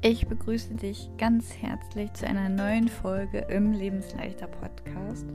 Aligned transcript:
Ich 0.00 0.28
begrüße 0.28 0.74
dich 0.74 1.10
ganz 1.18 1.56
herzlich 1.60 2.12
zu 2.12 2.24
einer 2.24 2.48
neuen 2.48 2.86
Folge 2.86 3.38
im 3.50 3.72
Lebensleichter 3.72 4.46
Podcast. 4.46 5.26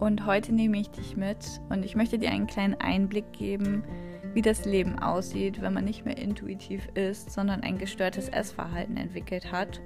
Und 0.00 0.24
heute 0.24 0.54
nehme 0.54 0.80
ich 0.80 0.88
dich 0.88 1.14
mit 1.14 1.60
und 1.68 1.84
ich 1.84 1.94
möchte 1.94 2.18
dir 2.18 2.30
einen 2.30 2.46
kleinen 2.46 2.74
Einblick 2.80 3.30
geben, 3.34 3.84
wie 4.32 4.40
das 4.40 4.64
Leben 4.64 4.98
aussieht, 4.98 5.60
wenn 5.60 5.74
man 5.74 5.84
nicht 5.84 6.06
mehr 6.06 6.16
intuitiv 6.16 6.88
ist, 6.94 7.32
sondern 7.32 7.60
ein 7.60 7.76
gestörtes 7.76 8.30
Essverhalten 8.30 8.96
entwickelt 8.96 9.52
hat 9.52 9.82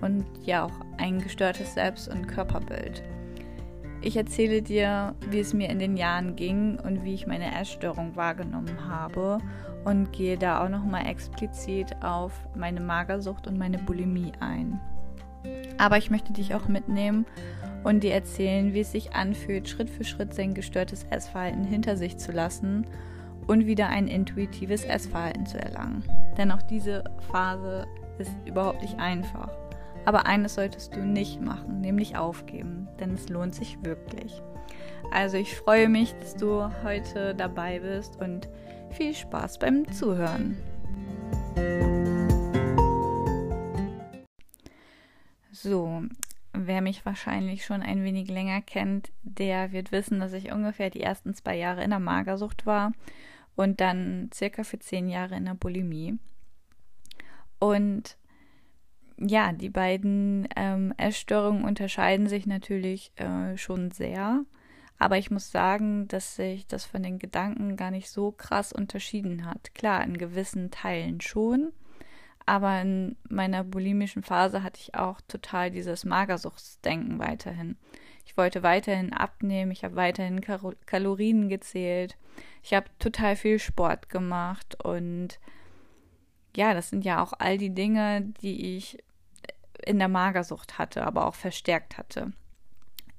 und 0.00 0.24
ja 0.44 0.64
auch 0.64 0.80
ein 0.98 1.20
gestörtes 1.20 1.74
Selbst- 1.74 2.08
und 2.08 2.26
Körperbild. 2.26 3.04
Ich 4.02 4.16
erzähle 4.16 4.60
dir, 4.60 5.14
wie 5.30 5.38
es 5.38 5.54
mir 5.54 5.70
in 5.70 5.78
den 5.78 5.96
Jahren 5.96 6.34
ging 6.34 6.80
und 6.80 7.04
wie 7.04 7.14
ich 7.14 7.28
meine 7.28 7.54
Essstörung 7.60 8.16
wahrgenommen 8.16 8.88
habe 8.88 9.38
und 9.86 10.12
gehe 10.12 10.36
da 10.36 10.64
auch 10.64 10.68
nochmal 10.68 11.06
explizit 11.06 12.02
auf 12.02 12.32
meine 12.56 12.80
Magersucht 12.80 13.46
und 13.46 13.56
meine 13.56 13.78
Bulimie 13.78 14.32
ein. 14.40 14.80
Aber 15.78 15.96
ich 15.96 16.10
möchte 16.10 16.32
dich 16.32 16.56
auch 16.56 16.66
mitnehmen 16.66 17.24
und 17.84 18.02
dir 18.02 18.12
erzählen, 18.12 18.74
wie 18.74 18.80
es 18.80 18.90
sich 18.90 19.14
anfühlt, 19.14 19.68
Schritt 19.68 19.88
für 19.88 20.02
Schritt 20.02 20.34
sein 20.34 20.54
gestörtes 20.54 21.04
Essverhalten 21.04 21.62
hinter 21.62 21.96
sich 21.96 22.18
zu 22.18 22.32
lassen 22.32 22.84
und 23.46 23.66
wieder 23.66 23.86
ein 23.88 24.08
intuitives 24.08 24.82
Essverhalten 24.82 25.46
zu 25.46 25.60
erlangen. 25.60 26.02
Denn 26.36 26.50
auch 26.50 26.62
diese 26.62 27.04
Phase 27.30 27.86
ist 28.18 28.32
überhaupt 28.44 28.82
nicht 28.82 28.98
einfach. 28.98 29.56
Aber 30.04 30.26
eines 30.26 30.56
solltest 30.56 30.96
du 30.96 31.00
nicht 31.00 31.40
machen, 31.40 31.80
nämlich 31.80 32.16
aufgeben, 32.16 32.88
denn 32.98 33.14
es 33.14 33.28
lohnt 33.28 33.54
sich 33.54 33.78
wirklich. 33.84 34.42
Also 35.12 35.36
ich 35.36 35.54
freue 35.54 35.88
mich, 35.88 36.12
dass 36.18 36.34
du 36.34 36.68
heute 36.82 37.36
dabei 37.36 37.78
bist 37.78 38.20
und 38.20 38.48
viel 38.96 39.14
Spaß 39.14 39.58
beim 39.58 39.92
Zuhören. 39.92 40.56
So, 45.52 46.02
wer 46.54 46.80
mich 46.80 47.04
wahrscheinlich 47.04 47.66
schon 47.66 47.82
ein 47.82 48.04
wenig 48.04 48.28
länger 48.28 48.62
kennt, 48.62 49.12
der 49.22 49.72
wird 49.72 49.92
wissen, 49.92 50.18
dass 50.18 50.32
ich 50.32 50.50
ungefähr 50.50 50.88
die 50.88 51.02
ersten 51.02 51.34
zwei 51.34 51.56
Jahre 51.56 51.84
in 51.84 51.90
der 51.90 51.98
Magersucht 51.98 52.64
war 52.64 52.92
und 53.54 53.82
dann 53.82 54.30
circa 54.32 54.64
für 54.64 54.78
zehn 54.78 55.08
Jahre 55.08 55.36
in 55.36 55.44
der 55.44 55.54
Bulimie. 55.54 56.18
Und 57.58 58.16
ja, 59.18 59.52
die 59.52 59.70
beiden 59.70 60.48
ähm, 60.56 60.94
Essstörungen 60.96 61.64
unterscheiden 61.64 62.28
sich 62.28 62.46
natürlich 62.46 63.12
äh, 63.16 63.58
schon 63.58 63.90
sehr. 63.90 64.44
Aber 64.98 65.18
ich 65.18 65.30
muss 65.30 65.50
sagen, 65.50 66.08
dass 66.08 66.36
sich 66.36 66.66
das 66.66 66.84
von 66.84 67.02
den 67.02 67.18
Gedanken 67.18 67.76
gar 67.76 67.90
nicht 67.90 68.10
so 68.10 68.32
krass 68.32 68.72
unterschieden 68.72 69.44
hat. 69.44 69.74
Klar, 69.74 70.02
in 70.04 70.16
gewissen 70.16 70.70
Teilen 70.70 71.20
schon. 71.20 71.72
Aber 72.46 72.80
in 72.80 73.16
meiner 73.28 73.64
bulimischen 73.64 74.22
Phase 74.22 74.62
hatte 74.62 74.80
ich 74.80 74.94
auch 74.94 75.20
total 75.28 75.70
dieses 75.70 76.04
Magersuchtsdenken 76.04 77.18
weiterhin. 77.18 77.76
Ich 78.24 78.36
wollte 78.36 78.62
weiterhin 78.62 79.12
abnehmen, 79.12 79.70
ich 79.70 79.84
habe 79.84 79.96
weiterhin 79.96 80.40
Kalorien 80.40 81.48
gezählt, 81.48 82.16
ich 82.62 82.74
habe 82.74 82.86
total 82.98 83.36
viel 83.36 83.58
Sport 83.58 84.08
gemacht 84.08 84.82
und 84.84 85.38
ja, 86.56 86.74
das 86.74 86.90
sind 86.90 87.04
ja 87.04 87.22
auch 87.22 87.34
all 87.38 87.58
die 87.58 87.74
Dinge, 87.74 88.32
die 88.42 88.76
ich 88.76 88.98
in 89.84 89.98
der 89.98 90.08
Magersucht 90.08 90.78
hatte, 90.78 91.04
aber 91.04 91.26
auch 91.26 91.34
verstärkt 91.34 91.98
hatte. 91.98 92.32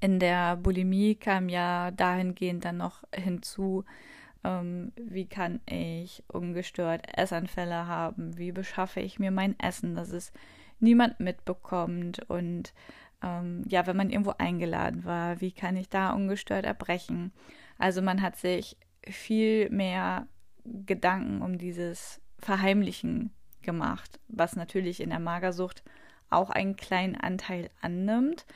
In 0.00 0.20
der 0.20 0.56
Bulimie 0.56 1.16
kam 1.16 1.48
ja 1.48 1.90
dahingehend 1.90 2.64
dann 2.64 2.76
noch 2.76 3.02
hinzu, 3.12 3.84
ähm, 4.44 4.92
wie 4.96 5.26
kann 5.26 5.60
ich 5.66 6.22
ungestört 6.28 7.06
Essanfälle 7.16 7.86
haben, 7.86 8.38
wie 8.38 8.52
beschaffe 8.52 9.00
ich 9.00 9.18
mir 9.18 9.30
mein 9.30 9.58
Essen, 9.58 9.94
dass 9.94 10.10
es 10.10 10.32
niemand 10.78 11.18
mitbekommt? 11.18 12.20
Und 12.30 12.72
ähm, 13.22 13.64
ja, 13.68 13.86
wenn 13.86 13.96
man 13.96 14.10
irgendwo 14.10 14.34
eingeladen 14.38 15.04
war, 15.04 15.40
wie 15.40 15.52
kann 15.52 15.76
ich 15.76 15.88
da 15.88 16.10
ungestört 16.10 16.64
erbrechen. 16.64 17.32
Also 17.78 18.02
man 18.02 18.22
hat 18.22 18.36
sich 18.36 18.76
viel 19.04 19.70
mehr 19.70 20.28
Gedanken 20.64 21.42
um 21.42 21.58
dieses 21.58 22.20
Verheimlichen 22.38 23.32
gemacht, 23.62 24.20
was 24.28 24.54
natürlich 24.54 25.00
in 25.00 25.10
der 25.10 25.18
Magersucht 25.18 25.82
auch 26.30 26.50
einen 26.50 26.76
kleinen 26.76 27.16
Anteil 27.16 27.70
annimmt, 27.80 28.46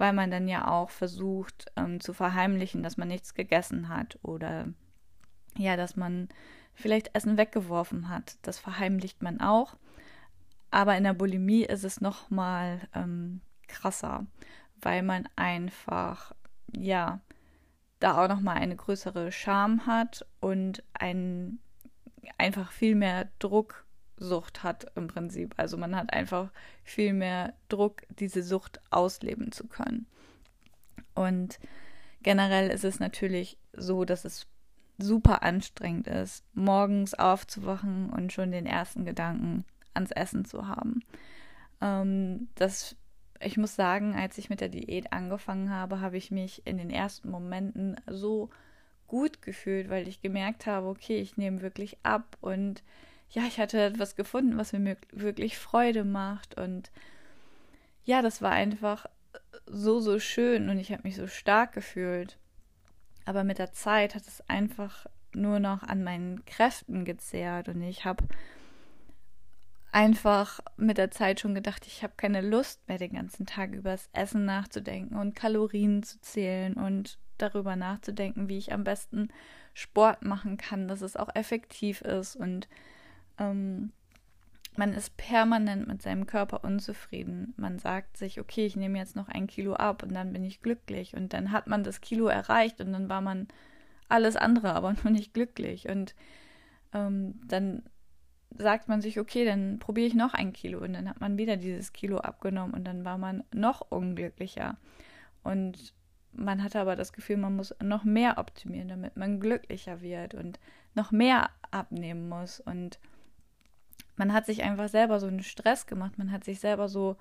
weil 0.00 0.14
man 0.14 0.30
dann 0.30 0.48
ja 0.48 0.66
auch 0.66 0.88
versucht 0.88 1.66
ähm, 1.76 2.00
zu 2.00 2.14
verheimlichen, 2.14 2.82
dass 2.82 2.96
man 2.96 3.08
nichts 3.08 3.34
gegessen 3.34 3.90
hat 3.90 4.18
oder 4.22 4.68
ja, 5.58 5.76
dass 5.76 5.94
man 5.94 6.30
vielleicht 6.72 7.14
Essen 7.14 7.36
weggeworfen 7.36 8.08
hat. 8.08 8.38
Das 8.40 8.58
verheimlicht 8.58 9.20
man 9.20 9.42
auch. 9.42 9.76
Aber 10.70 10.96
in 10.96 11.04
der 11.04 11.12
Bulimie 11.12 11.64
ist 11.64 11.84
es 11.84 12.00
noch 12.00 12.30
mal 12.30 12.80
ähm, 12.94 13.42
krasser, 13.68 14.24
weil 14.80 15.02
man 15.02 15.28
einfach 15.36 16.32
ja 16.72 17.20
da 17.98 18.24
auch 18.24 18.28
noch 18.28 18.40
mal 18.40 18.54
eine 18.54 18.76
größere 18.76 19.30
Scham 19.30 19.84
hat 19.84 20.24
und 20.40 20.82
ein 20.94 21.58
einfach 22.38 22.72
viel 22.72 22.94
mehr 22.94 23.28
Druck 23.38 23.84
Sucht 24.20 24.62
hat 24.62 24.86
im 24.94 25.08
Prinzip. 25.08 25.54
Also 25.56 25.76
man 25.76 25.96
hat 25.96 26.12
einfach 26.12 26.50
viel 26.84 27.12
mehr 27.12 27.54
Druck, 27.68 28.02
diese 28.18 28.42
Sucht 28.42 28.80
ausleben 28.90 29.50
zu 29.50 29.66
können. 29.66 30.06
Und 31.14 31.58
generell 32.22 32.70
ist 32.70 32.84
es 32.84 33.00
natürlich 33.00 33.58
so, 33.72 34.04
dass 34.04 34.24
es 34.24 34.46
super 34.98 35.42
anstrengend 35.42 36.06
ist, 36.06 36.44
morgens 36.54 37.14
aufzuwachen 37.14 38.10
und 38.10 38.32
schon 38.32 38.52
den 38.52 38.66
ersten 38.66 39.04
Gedanken 39.04 39.64
ans 39.94 40.10
Essen 40.10 40.44
zu 40.44 40.68
haben. 40.68 41.00
Ähm, 41.80 42.48
das, 42.54 42.96
ich 43.40 43.56
muss 43.56 43.74
sagen, 43.74 44.14
als 44.14 44.38
ich 44.38 44.50
mit 44.50 44.60
der 44.60 44.68
Diät 44.68 45.12
angefangen 45.12 45.70
habe, 45.70 46.00
habe 46.00 46.16
ich 46.16 46.30
mich 46.30 46.66
in 46.66 46.78
den 46.78 46.90
ersten 46.90 47.30
Momenten 47.30 47.96
so 48.06 48.50
gut 49.06 49.42
gefühlt, 49.42 49.88
weil 49.90 50.06
ich 50.06 50.20
gemerkt 50.20 50.66
habe, 50.66 50.86
okay, 50.86 51.18
ich 51.18 51.36
nehme 51.36 51.62
wirklich 51.62 51.98
ab 52.02 52.36
und 52.40 52.82
ja, 53.30 53.44
ich 53.46 53.58
hatte 53.58 53.80
etwas 53.80 54.16
gefunden, 54.16 54.58
was 54.58 54.72
mir 54.72 54.96
wirklich 55.12 55.56
Freude 55.56 56.04
macht. 56.04 56.56
Und 56.56 56.90
ja, 58.04 58.22
das 58.22 58.42
war 58.42 58.50
einfach 58.50 59.06
so, 59.66 60.00
so 60.00 60.18
schön 60.18 60.68
und 60.68 60.78
ich 60.78 60.92
habe 60.92 61.02
mich 61.04 61.16
so 61.16 61.26
stark 61.26 61.72
gefühlt. 61.72 62.38
Aber 63.24 63.44
mit 63.44 63.58
der 63.58 63.72
Zeit 63.72 64.14
hat 64.14 64.26
es 64.26 64.42
einfach 64.48 65.06
nur 65.32 65.60
noch 65.60 65.84
an 65.84 66.02
meinen 66.02 66.44
Kräften 66.44 67.04
gezehrt 67.04 67.68
und 67.68 67.80
ich 67.82 68.04
habe 68.04 68.24
einfach 69.92 70.58
mit 70.76 70.98
der 70.98 71.12
Zeit 71.12 71.38
schon 71.38 71.54
gedacht, 71.54 71.86
ich 71.86 72.02
habe 72.02 72.14
keine 72.16 72.40
Lust 72.40 72.88
mehr, 72.88 72.98
den 72.98 73.12
ganzen 73.12 73.46
Tag 73.46 73.72
über 73.72 73.90
das 73.90 74.08
Essen 74.12 74.44
nachzudenken 74.44 75.16
und 75.16 75.36
Kalorien 75.36 76.02
zu 76.02 76.20
zählen 76.20 76.74
und 76.74 77.18
darüber 77.38 77.76
nachzudenken, 77.76 78.48
wie 78.48 78.58
ich 78.58 78.72
am 78.72 78.82
besten 78.82 79.28
Sport 79.72 80.22
machen 80.22 80.56
kann, 80.56 80.88
dass 80.88 81.00
es 81.00 81.16
auch 81.16 81.34
effektiv 81.34 82.00
ist 82.02 82.34
und 82.34 82.68
ähm, 83.40 83.92
man 84.76 84.92
ist 84.94 85.16
permanent 85.16 85.88
mit 85.88 86.00
seinem 86.00 86.26
Körper 86.26 86.62
unzufrieden. 86.64 87.54
Man 87.56 87.78
sagt 87.78 88.16
sich, 88.16 88.40
okay, 88.40 88.66
ich 88.66 88.76
nehme 88.76 88.98
jetzt 88.98 89.16
noch 89.16 89.28
ein 89.28 89.46
Kilo 89.46 89.74
ab 89.74 90.02
und 90.02 90.14
dann 90.14 90.32
bin 90.32 90.44
ich 90.44 90.62
glücklich. 90.62 91.14
Und 91.14 91.32
dann 91.32 91.50
hat 91.50 91.66
man 91.66 91.82
das 91.82 92.00
Kilo 92.00 92.28
erreicht 92.28 92.80
und 92.80 92.92
dann 92.92 93.08
war 93.08 93.20
man 93.20 93.48
alles 94.08 94.36
andere, 94.36 94.74
aber 94.74 94.92
nur 95.02 95.12
nicht 95.12 95.34
glücklich. 95.34 95.88
Und 95.88 96.14
ähm, 96.94 97.40
dann 97.46 97.82
sagt 98.56 98.88
man 98.88 99.00
sich, 99.00 99.18
okay, 99.18 99.44
dann 99.44 99.78
probiere 99.78 100.06
ich 100.06 100.14
noch 100.14 100.34
ein 100.34 100.52
Kilo 100.52 100.80
und 100.80 100.92
dann 100.92 101.08
hat 101.08 101.20
man 101.20 101.38
wieder 101.38 101.56
dieses 101.56 101.92
Kilo 101.92 102.18
abgenommen 102.18 102.74
und 102.74 102.84
dann 102.84 103.04
war 103.04 103.18
man 103.18 103.44
noch 103.52 103.80
unglücklicher. 103.90 104.76
Und 105.42 105.94
man 106.32 106.62
hatte 106.62 106.80
aber 106.80 106.96
das 106.96 107.12
Gefühl, 107.12 107.36
man 107.36 107.56
muss 107.56 107.74
noch 107.82 108.04
mehr 108.04 108.38
optimieren, 108.38 108.88
damit 108.88 109.16
man 109.16 109.40
glücklicher 109.40 110.00
wird 110.00 110.34
und 110.34 110.58
noch 110.94 111.12
mehr 111.12 111.50
abnehmen 111.70 112.28
muss. 112.28 112.60
Und 112.60 112.98
man 114.20 114.34
hat 114.34 114.44
sich 114.44 114.62
einfach 114.62 114.90
selber 114.90 115.18
so 115.18 115.28
einen 115.28 115.42
Stress 115.42 115.86
gemacht, 115.86 116.18
man 116.18 116.30
hat 116.30 116.44
sich 116.44 116.60
selber 116.60 116.90
so, 116.90 117.16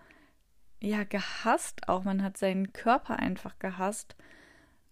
ja, 0.82 1.06
gehasst 1.06 1.88
auch, 1.88 2.04
man 2.04 2.22
hat 2.22 2.36
seinen 2.36 2.74
Körper 2.74 3.20
einfach 3.20 3.58
gehasst, 3.58 4.18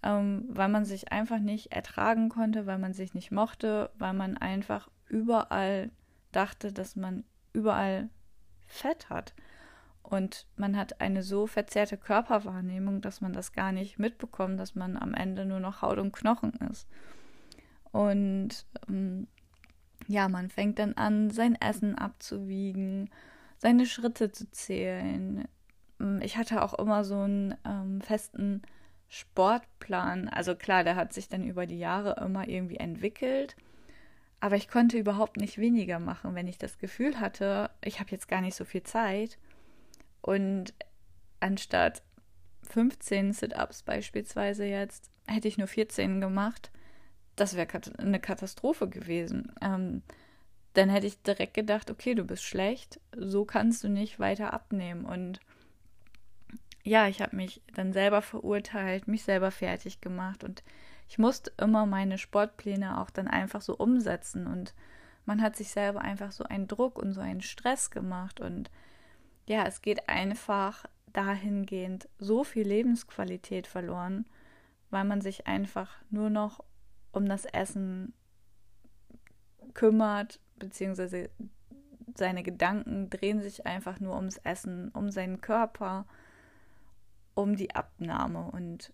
ähm, 0.03 0.45
weil 0.47 0.69
man 0.69 0.85
sich 0.85 1.11
einfach 1.11 1.39
nicht 1.39 1.73
ertragen 1.73 2.29
konnte, 2.29 2.65
weil 2.65 2.77
man 2.77 2.93
sich 2.93 3.13
nicht 3.13 3.31
mochte, 3.31 3.89
weil 3.97 4.13
man 4.13 4.37
einfach 4.37 4.87
überall 5.09 5.91
dachte, 6.31 6.71
dass 6.71 6.95
man 6.95 7.25
überall 7.51 8.09
Fett 8.67 9.09
hat. 9.09 9.33
Und 10.01 10.47
man 10.55 10.77
hat 10.77 11.01
eine 11.01 11.23
so 11.23 11.45
verzerrte 11.45 11.97
Körperwahrnehmung, 11.97 13.01
dass 13.01 13.19
man 13.19 13.33
das 13.33 13.51
gar 13.51 13.73
nicht 13.73 13.99
mitbekommt, 13.99 14.61
dass 14.61 14.75
man 14.75 14.95
am 14.95 15.13
Ende 15.13 15.45
nur 15.45 15.59
noch 15.59 15.81
Haut 15.81 15.97
und 15.97 16.13
Knochen 16.13 16.53
ist. 16.71 16.87
Und 17.91 18.65
ähm, 18.87 19.27
ja, 20.07 20.29
man 20.29 20.49
fängt 20.49 20.79
dann 20.79 20.93
an, 20.93 21.29
sein 21.29 21.55
Essen 21.55 21.95
abzuwiegen, 21.95 23.09
seine 23.57 23.85
Schritte 23.85 24.31
zu 24.31 24.49
zählen. 24.51 25.47
Mm, 25.97 26.21
ich 26.21 26.37
hatte 26.37 26.61
auch 26.61 26.73
immer 26.75 27.03
so 27.03 27.19
einen 27.19 27.55
ähm, 27.65 28.01
festen 28.01 28.61
Sportplan. 29.09 30.29
Also 30.29 30.55
klar, 30.55 30.83
der 30.83 30.95
hat 30.95 31.13
sich 31.13 31.27
dann 31.27 31.43
über 31.43 31.65
die 31.65 31.79
Jahre 31.79 32.23
immer 32.23 32.47
irgendwie 32.47 32.77
entwickelt. 32.77 33.55
Aber 34.39 34.55
ich 34.55 34.67
konnte 34.67 34.97
überhaupt 34.97 35.37
nicht 35.37 35.57
weniger 35.57 35.99
machen, 35.99 36.35
wenn 36.35 36.47
ich 36.47 36.59
das 36.59 36.77
Gefühl 36.77 37.19
hatte, 37.19 37.71
ich 37.83 37.99
habe 37.99 38.11
jetzt 38.11 38.27
gar 38.27 38.41
nicht 38.41 38.55
so 38.55 38.65
viel 38.65 38.83
Zeit. 38.83 39.39
Und 40.21 40.73
anstatt 41.39 42.03
15 42.69 43.33
Sit-ups 43.33 43.83
beispielsweise 43.83 44.65
jetzt, 44.65 45.09
hätte 45.27 45.47
ich 45.47 45.57
nur 45.57 45.67
14 45.67 46.21
gemacht. 46.21 46.71
Das 47.37 47.55
wäre 47.55 47.67
eine 47.99 48.19
Katastrophe 48.19 48.89
gewesen. 48.89 49.53
Ähm, 49.61 50.01
dann 50.73 50.89
hätte 50.89 51.07
ich 51.07 51.21
direkt 51.21 51.53
gedacht, 51.53 51.89
okay, 51.89 52.13
du 52.13 52.25
bist 52.25 52.43
schlecht, 52.43 52.99
so 53.15 53.45
kannst 53.45 53.83
du 53.83 53.89
nicht 53.89 54.19
weiter 54.19 54.53
abnehmen. 54.53 55.05
Und 55.05 55.39
ja, 56.83 57.07
ich 57.07 57.21
habe 57.21 57.35
mich 57.35 57.61
dann 57.73 57.93
selber 57.93 58.21
verurteilt, 58.21 59.07
mich 59.07 59.23
selber 59.23 59.51
fertig 59.51 60.01
gemacht 60.01 60.43
und 60.43 60.63
ich 61.09 61.17
musste 61.17 61.51
immer 61.57 61.85
meine 61.85 62.17
Sportpläne 62.17 62.99
auch 62.99 63.09
dann 63.09 63.27
einfach 63.27 63.61
so 63.61 63.75
umsetzen 63.75 64.47
und 64.47 64.73
man 65.25 65.41
hat 65.41 65.55
sich 65.55 65.69
selber 65.69 66.01
einfach 66.01 66.31
so 66.31 66.43
einen 66.43 66.67
Druck 66.67 66.97
und 66.97 67.13
so 67.13 67.21
einen 67.21 67.41
Stress 67.41 67.91
gemacht 67.91 68.39
und 68.39 68.69
ja, 69.47 69.65
es 69.65 69.81
geht 69.81 70.07
einfach 70.09 70.85
dahingehend 71.11 72.07
so 72.19 72.43
viel 72.43 72.67
Lebensqualität 72.67 73.67
verloren, 73.67 74.25
weil 74.89 75.03
man 75.03 75.21
sich 75.21 75.47
einfach 75.47 75.91
nur 76.09 76.29
noch 76.29 76.63
um 77.17 77.27
das 77.27 77.45
Essen 77.45 78.13
kümmert, 79.73 80.39
beziehungsweise 80.57 81.29
seine 82.15 82.43
Gedanken 82.43 83.09
drehen 83.09 83.41
sich 83.41 83.65
einfach 83.65 83.99
nur 83.99 84.15
ums 84.15 84.37
Essen, 84.37 84.89
um 84.89 85.11
seinen 85.11 85.41
Körper, 85.41 86.05
um 87.35 87.55
die 87.55 87.75
Abnahme. 87.75 88.49
Und 88.51 88.93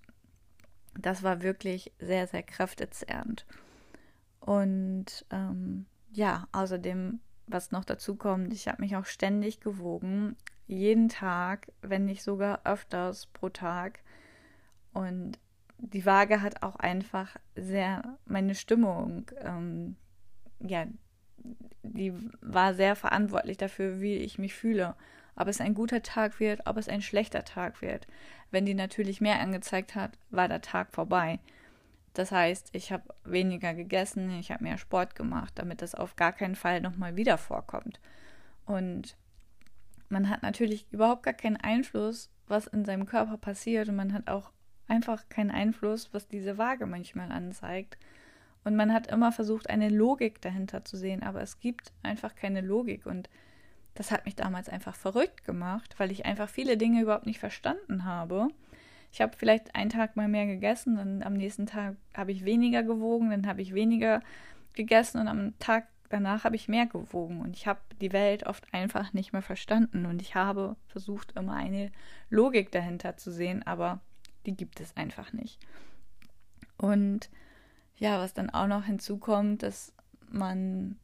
das 0.98 1.24
war 1.24 1.42
wirklich 1.42 1.94
sehr, 2.00 2.28
sehr 2.28 2.44
kräftezehrend. 2.44 3.46
Und 4.40 5.26
ähm, 5.30 5.86
ja, 6.12 6.48
außerdem, 6.52 7.20
was 7.48 7.72
noch 7.72 7.86
dazu 7.86 8.16
kommt, 8.16 8.54
ich 8.54 8.68
habe 8.68 8.82
mich 8.82 8.96
auch 8.96 9.06
ständig 9.06 9.62
gewogen, 9.62 10.36
jeden 10.68 11.10
Tag, 11.10 11.72
wenn 11.82 12.06
nicht 12.06 12.24
sogar 12.24 12.66
öfters 12.66 13.28
pro 13.28 13.50
Tag. 13.50 14.00
Und 14.94 15.40
die 15.78 16.06
Waage 16.06 16.42
hat 16.42 16.64
auch 16.64 16.76
einfach 16.78 17.36
sehr 17.56 18.18
meine 18.26 18.56
Stimmung, 18.56 19.30
ähm, 19.42 19.96
ja, 20.60 20.86
die 21.84 22.14
war 22.42 22.74
sehr 22.74 22.96
verantwortlich 22.96 23.58
dafür, 23.58 24.00
wie 24.00 24.16
ich 24.16 24.40
mich 24.40 24.54
fühle. 24.54 24.96
Ob 25.36 25.48
es 25.48 25.60
ein 25.60 25.74
guter 25.74 26.02
Tag 26.04 26.40
wird, 26.40 26.68
ob 26.68 26.78
es 26.78 26.88
ein 26.88 27.02
schlechter 27.02 27.44
Tag 27.44 27.82
wird. 27.82 28.08
Wenn 28.52 28.66
die 28.66 28.76
natürlich 28.76 29.20
mehr 29.20 29.40
angezeigt 29.40 29.96
hat, 29.96 30.18
war 30.30 30.48
der 30.48 30.62
Tag 30.62 30.94
vorbei. 30.94 31.40
Das 32.14 32.32
heißt, 32.32 32.70
ich 32.74 32.92
habe 32.92 33.04
weniger 33.24 33.74
gegessen, 33.74 34.30
ich 34.40 34.52
habe 34.52 34.64
mehr 34.64 34.78
Sport 34.78 35.16
gemacht, 35.16 35.54
damit 35.56 35.82
das 35.82 35.96
auf 35.96 36.16
gar 36.16 36.32
keinen 36.32 36.56
Fall 36.56 36.80
nochmal 36.80 37.16
wieder 37.16 37.40
vorkommt. 37.40 38.00
Und 38.66 39.18
man 40.10 40.30
hat 40.30 40.44
natürlich 40.44 40.86
überhaupt 40.92 41.24
gar 41.24 41.34
keinen 41.34 41.58
Einfluss, 41.58 42.30
was 42.48 42.68
in 42.68 42.86
seinem 42.86 43.08
Körper 43.08 43.38
passiert 43.38 43.90
und 43.90 43.96
man 43.96 44.14
hat 44.14 44.28
auch 44.28 44.52
einfach 44.88 45.28
keinen 45.30 45.52
Einfluss, 45.52 46.14
was 46.14 46.28
diese 46.28 46.58
Waage 46.58 46.86
manchmal 46.86 47.32
anzeigt. 47.32 47.98
Und 48.64 48.76
man 48.76 48.94
hat 48.94 49.08
immer 49.08 49.32
versucht, 49.32 49.70
eine 49.70 49.90
Logik 49.90 50.42
dahinter 50.42 50.86
zu 50.86 50.98
sehen, 50.98 51.24
aber 51.24 51.42
es 51.42 51.60
gibt 51.60 51.92
einfach 52.02 52.36
keine 52.36 52.62
Logik. 52.62 53.06
Und 53.06 53.30
das 53.96 54.12
hat 54.12 54.26
mich 54.26 54.36
damals 54.36 54.70
einfach 54.70 54.96
verrückt 54.96 55.44
gemacht, 55.46 55.96
weil 55.98 56.12
ich 56.12 56.26
einfach 56.26 56.50
viele 56.50 56.78
Dinge 56.78 57.02
überhaupt 57.02 57.26
nicht 57.26 57.40
verstanden 57.40 58.06
habe. 58.06 58.48
Ich 59.12 59.22
habe 59.22 59.38
vielleicht 59.38 59.76
einen 59.76 59.92
Tag 59.92 60.16
mal 60.16 60.28
mehr 60.28 60.48
gegessen, 60.48 60.96
dann 60.96 61.24
am 61.24 61.34
nächsten 61.34 61.68
Tag 61.68 61.98
habe 62.16 62.32
ich 62.32 62.46
weniger 62.46 62.82
gewogen, 62.82 63.30
dann 63.30 63.46
habe 63.46 63.62
ich 63.62 63.74
weniger 63.74 64.22
gegessen 64.74 65.20
und 65.20 65.28
am 65.28 65.58
Tag 65.60 65.88
danach 66.10 66.44
habe 66.44 66.56
ich 66.56 66.68
mehr 66.68 66.86
gewogen 66.86 67.42
und 67.42 67.56
ich 67.56 67.68
habe 67.68 67.80
die 68.02 68.12
Welt 68.12 68.46
oft 68.46 68.72
einfach 68.74 69.14
nicht 69.14 69.34
mehr 69.34 69.42
verstanden 69.42 70.06
und 70.06 70.22
ich 70.22 70.36
habe 70.36 70.76
versucht, 70.88 71.34
immer 71.38 71.54
eine 71.54 71.92
Logik 72.30 72.72
dahinter 72.72 73.18
zu 73.18 73.32
sehen, 73.32 73.64
aber 73.64 74.00
die 74.46 74.56
gibt 74.56 74.80
es 74.80 74.96
einfach 74.96 75.34
nicht. 75.34 75.60
Und 76.78 77.30
ja, 77.98 78.20
was 78.20 78.34
dann 78.34 78.50
auch 78.50 78.68
noch 78.68 78.86
hinzukommt, 78.86 79.64
dass 79.64 79.94
man 80.30 80.98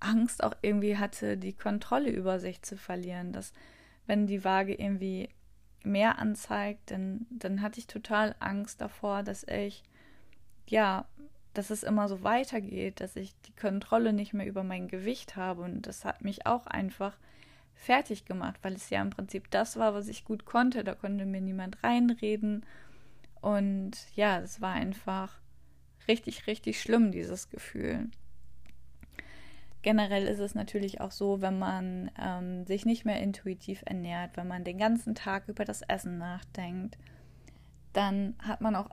Angst 0.00 0.42
auch 0.44 0.54
irgendwie 0.62 0.96
hatte, 0.96 1.36
die 1.36 1.52
Kontrolle 1.52 2.10
über 2.10 2.38
sich 2.38 2.62
zu 2.62 2.76
verlieren, 2.76 3.32
dass 3.32 3.52
wenn 4.06 4.26
die 4.26 4.44
Waage 4.44 4.74
irgendwie 4.74 5.28
mehr 5.82 6.18
anzeigt, 6.18 6.90
dann, 6.90 7.26
dann 7.30 7.62
hatte 7.62 7.80
ich 7.80 7.86
total 7.86 8.34
Angst 8.38 8.80
davor, 8.80 9.22
dass 9.22 9.44
ich 9.44 9.82
ja 10.68 11.06
dass 11.56 11.70
es 11.70 11.82
immer 11.82 12.08
so 12.08 12.22
weitergeht, 12.22 13.00
dass 13.00 13.16
ich 13.16 13.34
die 13.42 13.54
Kontrolle 13.54 14.12
nicht 14.12 14.34
mehr 14.34 14.46
über 14.46 14.62
mein 14.62 14.88
Gewicht 14.88 15.36
habe. 15.36 15.62
Und 15.62 15.86
das 15.86 16.04
hat 16.04 16.22
mich 16.22 16.46
auch 16.46 16.66
einfach 16.66 17.16
fertig 17.76 18.24
gemacht, 18.24 18.58
weil 18.62 18.74
es 18.74 18.90
ja 18.90 19.00
im 19.00 19.10
Prinzip 19.10 19.50
das 19.50 19.76
war, 19.76 19.94
was 19.94 20.08
ich 20.08 20.24
gut 20.24 20.44
konnte. 20.44 20.82
Da 20.82 20.94
konnte 20.94 21.24
mir 21.26 21.40
niemand 21.40 21.82
reinreden. 21.84 22.64
Und 23.40 23.92
ja, 24.14 24.40
es 24.40 24.60
war 24.60 24.72
einfach 24.72 25.38
richtig, 26.08 26.46
richtig 26.46 26.80
schlimm, 26.80 27.12
dieses 27.12 27.48
Gefühl. 27.48 28.08
Generell 29.82 30.26
ist 30.26 30.40
es 30.40 30.56
natürlich 30.56 31.00
auch 31.00 31.12
so, 31.12 31.40
wenn 31.40 31.58
man 31.58 32.10
ähm, 32.20 32.66
sich 32.66 32.86
nicht 32.86 33.04
mehr 33.04 33.20
intuitiv 33.20 33.82
ernährt, 33.86 34.36
wenn 34.36 34.48
man 34.48 34.64
den 34.64 34.78
ganzen 34.78 35.14
Tag 35.14 35.46
über 35.46 35.64
das 35.64 35.82
Essen 35.82 36.18
nachdenkt, 36.18 36.98
dann 37.92 38.34
hat 38.40 38.60
man 38.60 38.74
auch 38.74 38.90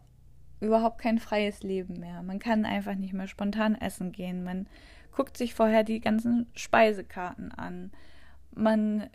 überhaupt 0.60 1.00
kein 1.00 1.18
freies 1.18 1.64
Leben 1.64 2.00
mehr. 2.00 2.22
Man 2.22 2.40
kann 2.40 2.66
einfach 2.66 2.96
nicht 2.96 3.14
mehr 3.14 3.28
spontan 3.28 3.76
essen 3.76 4.12
gehen. 4.12 4.44
Man 4.44 4.68
guckt 5.12 5.36
sich 5.36 5.54
vorher 5.54 5.84
die 5.84 6.00
ganzen 6.00 6.48
Speisekarten 6.56 7.52
an. 7.52 7.92
Man 8.56 9.10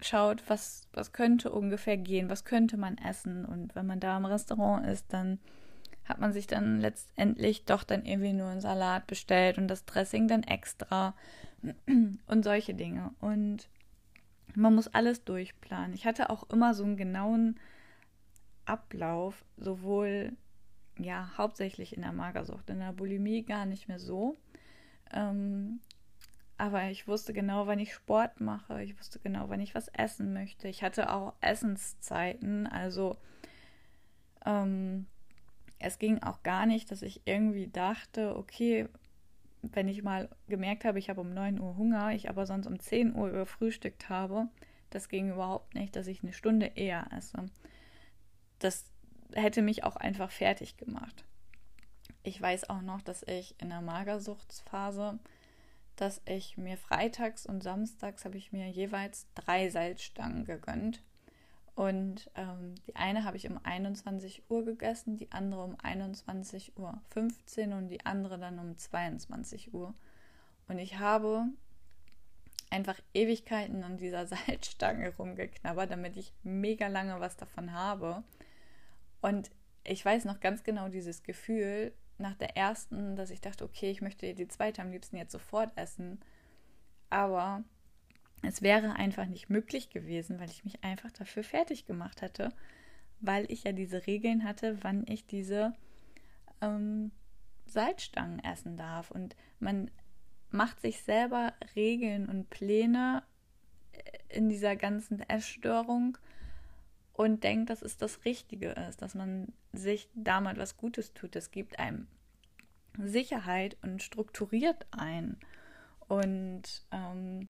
schaut, 0.00 0.42
was, 0.48 0.88
was 0.92 1.12
könnte 1.12 1.50
ungefähr 1.50 1.96
gehen, 1.96 2.28
was 2.28 2.44
könnte 2.44 2.76
man 2.76 2.98
essen. 2.98 3.44
Und 3.44 3.74
wenn 3.74 3.86
man 3.86 4.00
da 4.00 4.16
im 4.16 4.24
Restaurant 4.24 4.86
ist, 4.86 5.12
dann 5.12 5.38
hat 6.04 6.20
man 6.20 6.32
sich 6.32 6.46
dann 6.46 6.80
letztendlich 6.80 7.64
doch 7.64 7.82
dann 7.82 8.04
irgendwie 8.04 8.34
nur 8.34 8.48
einen 8.48 8.60
Salat 8.60 9.06
bestellt 9.06 9.56
und 9.56 9.68
das 9.68 9.86
Dressing 9.86 10.28
dann 10.28 10.42
extra 10.42 11.14
und 11.86 12.44
solche 12.44 12.74
Dinge. 12.74 13.12
Und 13.20 13.68
man 14.54 14.74
muss 14.74 14.88
alles 14.88 15.24
durchplanen. 15.24 15.94
Ich 15.94 16.06
hatte 16.06 16.30
auch 16.30 16.48
immer 16.50 16.74
so 16.74 16.84
einen 16.84 16.96
genauen 16.96 17.58
Ablauf, 18.66 19.44
sowohl 19.56 20.36
ja, 20.98 21.30
hauptsächlich 21.36 21.96
in 21.96 22.02
der 22.02 22.12
Magersucht, 22.12 22.70
in 22.70 22.78
der 22.78 22.92
Bulimie 22.92 23.42
gar 23.42 23.66
nicht 23.66 23.88
mehr 23.88 23.98
so. 23.98 24.36
Ähm, 25.12 25.80
aber 26.56 26.84
ich 26.84 27.08
wusste 27.08 27.32
genau, 27.32 27.66
wann 27.66 27.78
ich 27.78 27.92
Sport 27.92 28.40
mache. 28.40 28.82
Ich 28.82 28.98
wusste 28.98 29.18
genau, 29.18 29.48
wann 29.48 29.60
ich 29.60 29.74
was 29.74 29.88
essen 29.88 30.32
möchte. 30.32 30.68
Ich 30.68 30.82
hatte 30.82 31.12
auch 31.12 31.34
Essenszeiten. 31.40 32.66
Also 32.66 33.16
ähm, 34.46 35.06
es 35.78 35.98
ging 35.98 36.22
auch 36.22 36.42
gar 36.42 36.66
nicht, 36.66 36.90
dass 36.90 37.02
ich 37.02 37.22
irgendwie 37.24 37.68
dachte, 37.68 38.36
okay, 38.36 38.88
wenn 39.62 39.88
ich 39.88 40.02
mal 40.02 40.28
gemerkt 40.48 40.84
habe, 40.84 40.98
ich 40.98 41.08
habe 41.10 41.20
um 41.20 41.32
9 41.32 41.58
Uhr 41.58 41.76
Hunger, 41.76 42.12
ich 42.12 42.28
aber 42.28 42.46
sonst 42.46 42.66
um 42.66 42.78
10 42.78 43.14
Uhr 43.14 43.30
gefrühstückt 43.30 44.08
habe, 44.08 44.48
das 44.90 45.08
ging 45.08 45.30
überhaupt 45.30 45.74
nicht, 45.74 45.96
dass 45.96 46.06
ich 46.06 46.22
eine 46.22 46.32
Stunde 46.32 46.66
eher 46.66 47.06
esse. 47.12 47.46
Das 48.58 48.84
hätte 49.32 49.62
mich 49.62 49.84
auch 49.84 49.96
einfach 49.96 50.30
fertig 50.30 50.76
gemacht. 50.76 51.24
Ich 52.22 52.40
weiß 52.40 52.70
auch 52.70 52.82
noch, 52.82 53.02
dass 53.02 53.22
ich 53.24 53.54
in 53.60 53.70
der 53.70 53.80
Magersuchtsphase, 53.80 55.18
dass 55.96 56.20
ich 56.24 56.56
mir 56.56 56.76
freitags 56.76 57.46
und 57.46 57.62
samstags 57.62 58.24
habe 58.24 58.36
ich 58.36 58.52
mir 58.52 58.68
jeweils 58.68 59.26
drei 59.34 59.68
Salzstangen 59.70 60.44
gegönnt. 60.44 61.02
Und 61.74 62.30
ähm, 62.36 62.76
die 62.86 62.94
eine 62.94 63.24
habe 63.24 63.36
ich 63.36 63.48
um 63.50 63.58
21 63.62 64.44
Uhr 64.48 64.64
gegessen, 64.64 65.16
die 65.16 65.32
andere 65.32 65.64
um 65.64 65.74
21.15 65.76 66.76
Uhr 66.76 67.76
und 67.76 67.88
die 67.88 68.06
andere 68.06 68.38
dann 68.38 68.58
um 68.58 68.76
22 68.76 69.74
Uhr. 69.74 69.92
Und 70.68 70.78
ich 70.78 70.98
habe 70.98 71.46
einfach 72.70 73.00
Ewigkeiten 73.12 73.82
an 73.82 73.96
dieser 73.96 74.26
Salzstange 74.28 75.14
rumgeknabbert, 75.16 75.90
damit 75.90 76.16
ich 76.16 76.32
mega 76.42 76.86
lange 76.86 77.18
was 77.20 77.36
davon 77.36 77.72
habe. 77.72 78.22
Und 79.20 79.50
ich 79.84 80.04
weiß 80.04 80.24
noch 80.26 80.40
ganz 80.40 80.64
genau 80.64 80.88
dieses 80.88 81.22
Gefühl 81.22 81.92
nach 82.18 82.34
der 82.36 82.56
ersten, 82.56 83.16
dass 83.16 83.30
ich 83.30 83.40
dachte, 83.40 83.64
okay, 83.64 83.90
ich 83.90 84.00
möchte 84.00 84.34
die 84.34 84.48
zweite 84.48 84.82
am 84.82 84.90
liebsten 84.90 85.16
jetzt 85.16 85.32
sofort 85.32 85.76
essen. 85.76 86.20
Aber 87.10 87.64
es 88.42 88.62
wäre 88.62 88.94
einfach 88.94 89.26
nicht 89.26 89.50
möglich 89.50 89.90
gewesen, 89.90 90.38
weil 90.38 90.50
ich 90.50 90.64
mich 90.64 90.84
einfach 90.84 91.10
dafür 91.10 91.42
fertig 91.42 91.86
gemacht 91.86 92.22
hatte, 92.22 92.52
weil 93.20 93.50
ich 93.50 93.64
ja 93.64 93.72
diese 93.72 94.06
Regeln 94.06 94.44
hatte, 94.44 94.78
wann 94.82 95.04
ich 95.08 95.26
diese 95.26 95.74
ähm, 96.60 97.10
Salzstangen 97.66 98.42
essen 98.44 98.76
darf. 98.76 99.10
Und 99.10 99.34
man 99.58 99.90
macht 100.50 100.80
sich 100.80 101.02
selber 101.02 101.52
Regeln 101.74 102.28
und 102.28 102.50
Pläne 102.50 103.22
in 104.28 104.48
dieser 104.48 104.76
ganzen 104.76 105.20
Essstörung 105.20 106.18
und 107.12 107.44
denkt, 107.44 107.70
dass 107.70 107.82
es 107.82 107.96
das 107.96 108.24
Richtige 108.24 108.70
ist, 108.70 109.02
dass 109.02 109.14
man 109.14 109.52
sich 109.76 110.08
damit 110.14 110.58
was 110.58 110.76
Gutes 110.76 111.12
tut. 111.14 111.36
Es 111.36 111.50
gibt 111.50 111.78
einem 111.78 112.06
Sicherheit 112.98 113.76
und 113.82 114.02
strukturiert 114.02 114.86
ein. 114.90 115.38
Und 116.06 116.62
ähm, 116.92 117.48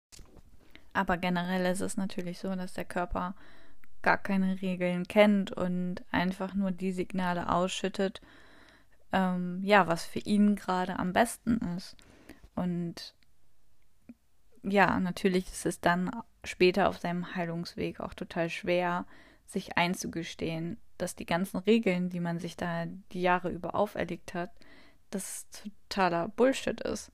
aber 0.93 1.17
generell 1.17 1.71
ist 1.71 1.81
es 1.81 1.97
natürlich 1.97 2.39
so, 2.39 2.55
dass 2.55 2.73
der 2.73 2.85
Körper 2.85 3.35
gar 4.03 4.19
keine 4.19 4.63
Regeln 4.63 5.09
kennt 5.09 5.51
und 5.51 6.05
einfach 6.13 6.55
nur 6.55 6.71
die 6.71 6.93
Signale 6.93 7.49
ausschüttet, 7.51 8.21
ähm, 9.13 9.61
ja, 9.65 9.89
was 9.89 10.05
für 10.05 10.21
ihn 10.21 10.55
gerade 10.55 10.99
am 10.99 11.13
besten 11.13 11.57
ist. 11.77 11.97
Und 12.55 13.15
ja, 14.63 14.99
natürlich 15.01 15.47
ist 15.49 15.67
es 15.67 15.81
dann 15.81 16.11
später 16.45 16.89
auf 16.89 16.99
seinem 16.99 17.35
Heilungsweg 17.35 18.01
auch 18.01 18.15
total 18.15 18.51
schwer, 18.51 19.07
sich 19.47 19.77
einzugestehen, 19.77 20.79
dass 20.99 21.17
die 21.17 21.27
ganzen 21.27 21.59
Regeln, 21.59 22.11
die 22.11 22.21
man 22.21 22.39
sich 22.39 22.57
da 22.57 22.87
die 23.13 23.23
Jahre 23.23 23.51
über 23.51 23.75
auferlegt 23.75 24.35
hat, 24.35 24.51
das 25.11 25.47
totaler 25.51 26.29
Bullshit 26.29 26.81
ist. 26.81 27.11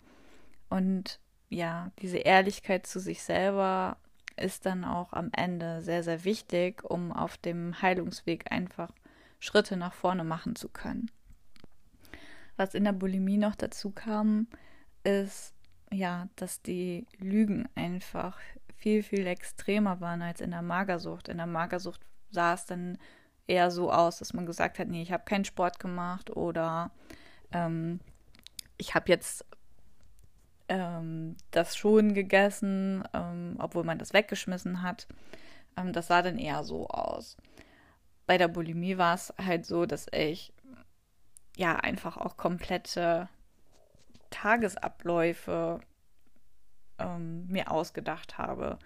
Und 0.68 1.20
ja, 1.48 1.90
diese 2.00 2.18
Ehrlichkeit 2.18 2.86
zu 2.86 3.00
sich 3.00 3.22
selber 3.22 3.96
ist 4.36 4.66
dann 4.66 4.84
auch 4.84 5.12
am 5.12 5.30
Ende 5.32 5.82
sehr, 5.82 6.02
sehr 6.02 6.24
wichtig, 6.24 6.84
um 6.84 7.12
auf 7.12 7.36
dem 7.36 7.80
Heilungsweg 7.82 8.50
einfach 8.50 8.90
Schritte 9.38 9.76
nach 9.76 9.92
vorne 9.92 10.24
machen 10.24 10.54
zu 10.54 10.68
können. 10.68 11.10
Was 12.56 12.74
in 12.74 12.84
der 12.84 12.92
Bulimie 12.92 13.38
noch 13.38 13.54
dazu 13.54 13.90
kam, 13.90 14.46
ist 15.02 15.54
ja, 15.90 16.28
dass 16.36 16.62
die 16.62 17.06
Lügen 17.18 17.68
einfach 17.74 18.38
viel, 18.76 19.02
viel 19.02 19.26
extremer 19.26 20.00
waren 20.00 20.22
als 20.22 20.40
in 20.40 20.50
der 20.50 20.62
Magersucht. 20.62 21.28
In 21.28 21.38
der 21.38 21.46
Magersucht 21.46 22.00
sah 22.30 22.54
es 22.54 22.66
dann 22.66 22.98
eher 23.46 23.70
so 23.70 23.92
aus, 23.92 24.18
dass 24.18 24.32
man 24.32 24.46
gesagt 24.46 24.78
hat, 24.78 24.88
nee, 24.88 25.02
ich 25.02 25.12
habe 25.12 25.24
keinen 25.24 25.44
Sport 25.44 25.80
gemacht 25.80 26.30
oder 26.30 26.90
ähm, 27.52 28.00
ich 28.78 28.94
habe 28.94 29.08
jetzt 29.08 29.44
ähm, 30.68 31.36
das 31.50 31.76
schon 31.76 32.14
gegessen, 32.14 33.02
ähm, 33.12 33.56
obwohl 33.58 33.84
man 33.84 33.98
das 33.98 34.12
weggeschmissen 34.12 34.82
hat. 34.82 35.08
Ähm, 35.76 35.92
das 35.92 36.06
sah 36.06 36.22
dann 36.22 36.38
eher 36.38 36.62
so 36.62 36.86
aus. 36.88 37.36
Bei 38.26 38.38
der 38.38 38.48
Bulimie 38.48 38.96
war 38.96 39.14
es 39.14 39.34
halt 39.44 39.66
so, 39.66 39.84
dass 39.84 40.06
ich 40.12 40.52
ja 41.56 41.74
einfach 41.76 42.16
auch 42.16 42.36
komplette 42.36 43.28
Tagesabläufe 44.30 45.80
ähm, 46.98 47.46
mir 47.48 47.70
ausgedacht 47.70 48.38
habe. 48.38 48.78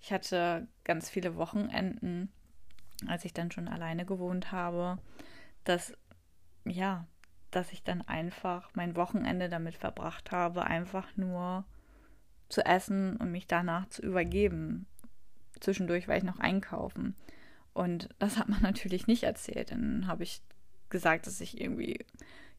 Ich 0.00 0.12
hatte 0.12 0.68
ganz 0.84 1.10
viele 1.10 1.36
Wochenenden, 1.36 2.32
als 3.08 3.24
ich 3.24 3.32
dann 3.32 3.50
schon 3.50 3.68
alleine 3.68 4.04
gewohnt 4.04 4.52
habe, 4.52 4.98
dass 5.64 5.94
ja, 6.64 7.06
dass 7.50 7.72
ich 7.72 7.82
dann 7.82 8.02
einfach 8.02 8.70
mein 8.74 8.96
Wochenende 8.96 9.48
damit 9.48 9.74
verbracht 9.74 10.30
habe, 10.30 10.64
einfach 10.64 11.16
nur 11.16 11.64
zu 12.48 12.64
essen 12.64 13.16
und 13.16 13.30
mich 13.30 13.46
danach 13.46 13.88
zu 13.88 14.02
übergeben. 14.02 14.86
Zwischendurch 15.60 16.08
war 16.08 16.16
ich 16.16 16.22
noch 16.22 16.38
einkaufen. 16.38 17.14
Und 17.74 18.08
das 18.18 18.38
hat 18.38 18.48
man 18.48 18.62
natürlich 18.62 19.06
nicht 19.06 19.24
erzählt. 19.24 19.70
Dann 19.70 20.06
habe 20.06 20.22
ich 20.22 20.42
gesagt, 20.88 21.26
dass 21.26 21.40
ich 21.40 21.60
irgendwie, 21.60 22.04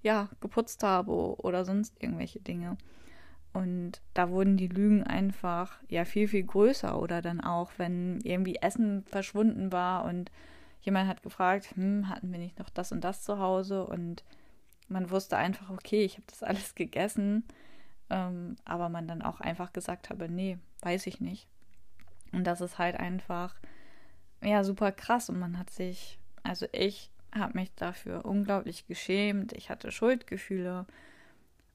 ja, 0.01 0.29
geputzt 0.41 0.83
habe 0.83 1.11
oder 1.41 1.65
sonst 1.65 1.95
irgendwelche 2.01 2.39
Dinge. 2.39 2.77
Und 3.53 4.01
da 4.15 4.29
wurden 4.31 4.57
die 4.57 4.67
Lügen 4.67 5.03
einfach, 5.03 5.77
ja, 5.87 6.05
viel, 6.05 6.27
viel 6.27 6.43
größer. 6.43 6.99
Oder 6.99 7.21
dann 7.21 7.39
auch, 7.39 7.71
wenn 7.77 8.19
irgendwie 8.21 8.55
Essen 8.55 9.03
verschwunden 9.05 9.71
war 9.71 10.05
und 10.05 10.31
jemand 10.81 11.07
hat 11.07 11.21
gefragt, 11.21 11.75
hm, 11.75 12.09
hatten 12.09 12.31
wir 12.31 12.39
nicht 12.39 12.57
noch 12.57 12.69
das 12.69 12.91
und 12.91 13.03
das 13.03 13.23
zu 13.23 13.37
Hause? 13.39 13.85
Und 13.85 14.23
man 14.87 15.11
wusste 15.11 15.37
einfach, 15.37 15.69
okay, 15.69 16.03
ich 16.03 16.15
habe 16.15 16.25
das 16.27 16.43
alles 16.43 16.73
gegessen, 16.73 17.43
ähm, 18.09 18.55
aber 18.65 18.89
man 18.89 19.07
dann 19.07 19.21
auch 19.21 19.39
einfach 19.39 19.71
gesagt 19.71 20.09
habe, 20.09 20.29
nee, 20.29 20.57
weiß 20.81 21.07
ich 21.07 21.21
nicht. 21.21 21.47
Und 22.31 22.45
das 22.45 22.61
ist 22.61 22.79
halt 22.79 22.95
einfach, 22.95 23.55
ja, 24.41 24.63
super 24.63 24.91
krass 24.91 25.29
und 25.29 25.39
man 25.39 25.59
hat 25.59 25.69
sich, 25.69 26.17
also 26.41 26.65
ich 26.71 27.11
habe 27.33 27.57
mich 27.57 27.73
dafür 27.75 28.25
unglaublich 28.25 28.87
geschämt, 28.87 29.53
ich 29.53 29.69
hatte 29.69 29.91
Schuldgefühle 29.91 30.85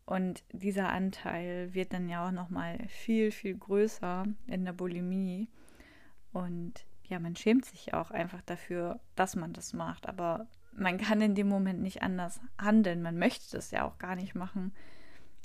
und 0.09 0.43
dieser 0.53 0.89
Anteil 0.89 1.75
wird 1.75 1.93
dann 1.93 2.09
ja 2.09 2.27
auch 2.27 2.33
nochmal 2.33 2.79
viel, 2.89 3.31
viel 3.31 3.55
größer 3.55 4.25
in 4.47 4.65
der 4.65 4.73
Bulimie 4.73 5.49
und 6.33 6.87
ja, 7.05 7.19
man 7.19 7.37
schämt 7.37 7.67
sich 7.67 7.93
auch 7.93 8.11
einfach 8.11 8.41
dafür, 8.41 9.01
dass 9.17 9.37
man 9.37 9.53
das 9.53 9.75
macht, 9.75 10.09
aber 10.09 10.47
man 10.73 10.97
kann 10.97 11.21
in 11.21 11.35
dem 11.35 11.49
Moment 11.49 11.83
nicht 11.83 12.01
anders 12.03 12.41
handeln. 12.59 13.03
Man 13.03 13.19
möchte 13.19 13.55
das 13.55 13.71
ja 13.71 13.85
auch 13.85 13.99
gar 13.99 14.17
nicht 14.17 14.35
machen. 14.35 14.73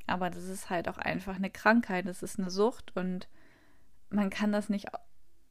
Aber 0.08 0.29
das 0.29 0.46
ist 0.46 0.70
halt 0.70 0.88
auch 0.88 0.98
einfach 0.98 1.36
eine 1.36 1.50
Krankheit, 1.50 2.05
das 2.05 2.24
ist 2.24 2.39
eine 2.39 2.50
Sucht 2.50 2.96
und 2.96 3.27
man 4.10 4.29
kann 4.29 4.53
das 4.53 4.70
nicht, 4.70 4.88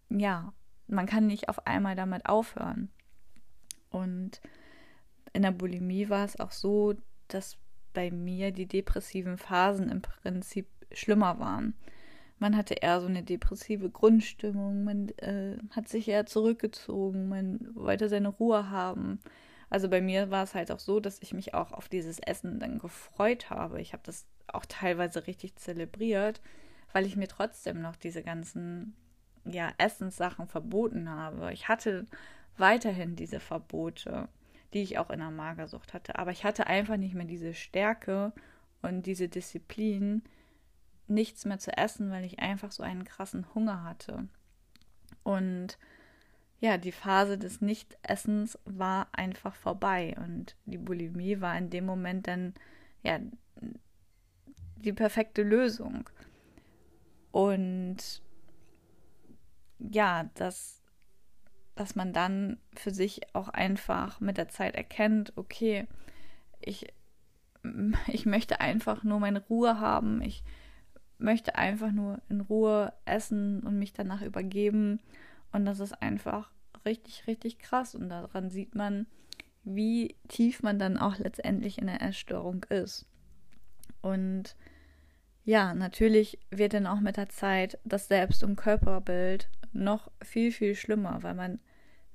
ja, 0.09 0.55
man 0.87 1.05
kann 1.05 1.27
nicht 1.27 1.51
auf 1.51 1.67
einmal 1.67 1.97
damit 1.97 2.25
aufhören. 2.27 2.91
Und 3.91 4.41
in 5.35 5.43
der 5.43 5.51
Bulimie 5.51 6.09
war 6.09 6.25
es 6.25 6.41
auch 6.41 6.53
so, 6.53 6.95
dass 7.29 7.59
bei 7.93 8.11
mir 8.11 8.53
die 8.53 8.67
depressiven 8.67 9.39
Phasen 9.39 9.91
im 9.91 10.03
Prinzip 10.03 10.67
schlimmer 10.93 11.39
waren. 11.39 11.75
Man 12.39 12.57
hatte 12.57 12.75
eher 12.75 13.01
so 13.01 13.07
eine 13.07 13.23
depressive 13.23 13.89
Grundstimmung, 13.89 14.85
man 14.85 15.11
äh, 15.19 15.57
hat 15.71 15.89
sich 15.89 16.09
eher 16.09 16.27
zurückgezogen, 16.27 17.29
man 17.29 17.61
wollte 17.75 18.09
seine 18.09 18.29
Ruhe 18.29 18.69
haben. 18.69 19.21
Also 19.71 19.89
bei 19.89 20.01
mir 20.01 20.31
war 20.31 20.43
es 20.43 20.55
halt 20.55 20.71
auch 20.73 20.81
so, 20.81 21.01
dass 21.01 21.23
ich 21.23 21.33
mich 21.33 21.55
auch 21.55 21.73
auf 21.73 21.89
dieses 21.89 22.19
Essen 22.19 22.59
dann 22.59 22.79
gefreut 22.79 23.49
habe. 23.49 23.81
Ich 23.81 23.93
habe 23.93 24.03
das 24.05 24.27
auch 24.49 24.67
teilweise 24.67 25.27
richtig 25.27 25.57
zelebriert, 25.57 26.41
weil 26.93 27.07
ich 27.07 27.17
mir 27.17 27.29
trotzdem 27.29 27.81
noch 27.81 27.97
diese 27.97 28.23
ganzen 28.23 28.95
ja, 29.45 29.73
Essenssachen 29.79 30.47
verboten 30.47 31.09
habe. 31.09 31.53
Ich 31.53 31.69
hatte 31.69 32.07
weiterhin 32.57 33.17
diese 33.17 33.41
Verbote, 33.41 34.29
die 34.73 34.83
ich 34.83 34.99
auch 34.99 35.11
in 35.11 35.21
der 35.21 35.31
Magersucht 35.31 35.95
hatte. 35.95 36.19
Aber 36.19 36.31
ich 36.31 36.45
hatte 36.45 36.67
einfach 36.67 36.97
nicht 36.97 37.15
mehr 37.15 37.27
diese 37.27 37.55
Stärke 37.55 38.33
und 38.81 39.07
diese 39.07 39.29
Disziplin, 39.29 40.23
nichts 41.09 41.45
mehr 41.45 41.59
zu 41.59 41.77
essen, 41.77 42.11
weil 42.11 42.25
ich 42.25 42.39
einfach 42.39 42.73
so 42.73 42.83
einen 42.83 43.05
krassen 43.05 43.47
Hunger 43.55 43.85
hatte. 43.85 44.29
Und 45.23 45.79
ja, 46.61 46.79
die 46.79 46.93
Phase 46.93 47.39
des 47.39 47.61
Nichtessens 47.61 48.59
war 48.65 49.09
einfach 49.13 49.55
vorbei 49.55 50.15
und 50.25 50.57
die 50.65 50.79
Bulimie 50.79 51.41
war 51.41 51.59
in 51.59 51.71
dem 51.71 51.85
Moment 51.85 52.29
dann 52.29 52.55
ja 53.03 53.19
die 54.77 54.93
perfekte 54.93 55.43
Lösung. 55.43 56.09
Und 57.33 58.23
ja, 59.79 60.31
dass, 60.35 60.82
dass 61.75 61.95
man 61.95 62.13
dann 62.13 62.59
für 62.75 62.91
sich 62.91 63.35
auch 63.35 63.49
einfach 63.49 64.21
mit 64.21 64.37
der 64.37 64.49
Zeit 64.49 64.75
erkennt, 64.75 65.33
okay, 65.37 65.87
ich, 66.61 66.93
ich 68.07 68.27
möchte 68.27 68.61
einfach 68.61 69.05
nur 69.05 69.21
meine 69.21 69.41
Ruhe 69.47 69.81
haben, 69.81 70.21
ich 70.23 70.45
möchte 71.19 71.55
einfach 71.57 71.93
nur 71.93 72.21
in 72.29 72.41
Ruhe 72.41 72.93
essen 73.05 73.61
und 73.61 73.79
mich 73.79 73.93
danach 73.93 74.23
übergeben 74.23 75.01
und 75.53 75.65
das 75.65 75.81
ist 75.81 76.03
einfach 76.03 76.51
richtig, 76.85 77.27
richtig 77.27 77.59
krass. 77.59 77.95
Und 77.95 78.09
daran 78.09 78.51
sieht 78.51 78.75
man, 78.75 79.07
wie 79.65 80.17
tief 80.29 80.63
man 80.63 80.79
dann 80.79 80.99
auch 80.99 81.19
letztendlich 81.19 81.79
in 81.79 81.87
der 81.87 82.03
Essstörung 82.03 82.65
ist. 82.65 83.07
Und 84.01 84.57
ja, 85.45 85.75
natürlich 85.75 86.39
wird 86.51 86.75
dann 86.75 86.87
auch 86.87 87.01
mit 87.01 87.17
der 87.17 87.29
Zeit 87.29 87.79
das 87.85 88.09
Selbst- 88.09 88.45
und 88.45 88.57
Körperbild 88.57 89.49
noch 89.73 90.11
viel, 90.23 90.53
viel 90.53 90.75
schlimmer, 90.75 91.23
weil 91.23 91.35
man 91.35 91.61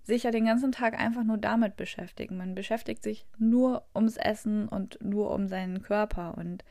sich 0.04 0.24
ja 0.24 0.32
den 0.32 0.46
ganzen 0.46 0.72
Tag 0.72 0.98
einfach 0.98 1.24
nur 1.24 1.38
damit 1.38 1.76
beschäftigt. 1.76 2.32
Man 2.32 2.56
beschäftigt 2.56 3.04
sich 3.04 3.28
nur 3.38 3.86
ums 3.94 4.18
Essen 4.18 4.68
und 4.70 4.98
nur 5.02 5.32
um 5.32 5.48
seinen 5.48 5.82
Körper 5.82 6.38
und 6.38 6.64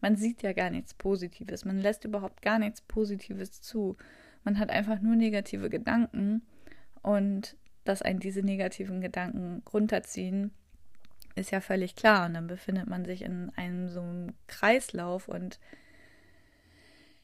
man 0.00 0.16
sieht 0.16 0.42
ja 0.42 0.52
gar 0.52 0.70
nichts 0.70 0.94
Positives. 0.94 1.64
Man 1.64 1.78
lässt 1.78 2.04
überhaupt 2.04 2.42
gar 2.42 2.58
nichts 2.58 2.80
Positives 2.82 3.60
zu. 3.60 3.96
Man 4.44 4.58
hat 4.58 4.70
einfach 4.70 5.00
nur 5.00 5.16
negative 5.16 5.68
Gedanken 5.68 6.42
und 7.02 7.56
dass 7.84 8.02
einen 8.02 8.20
diese 8.20 8.42
negativen 8.42 9.00
Gedanken 9.00 9.62
runterziehen, 9.72 10.52
ist 11.34 11.50
ja 11.50 11.60
völlig 11.60 11.96
klar. 11.96 12.26
Und 12.26 12.34
dann 12.34 12.46
befindet 12.46 12.88
man 12.88 13.04
sich 13.04 13.22
in 13.22 13.50
einem 13.56 13.88
so 13.88 14.00
einem 14.00 14.34
Kreislauf 14.46 15.28
und 15.28 15.58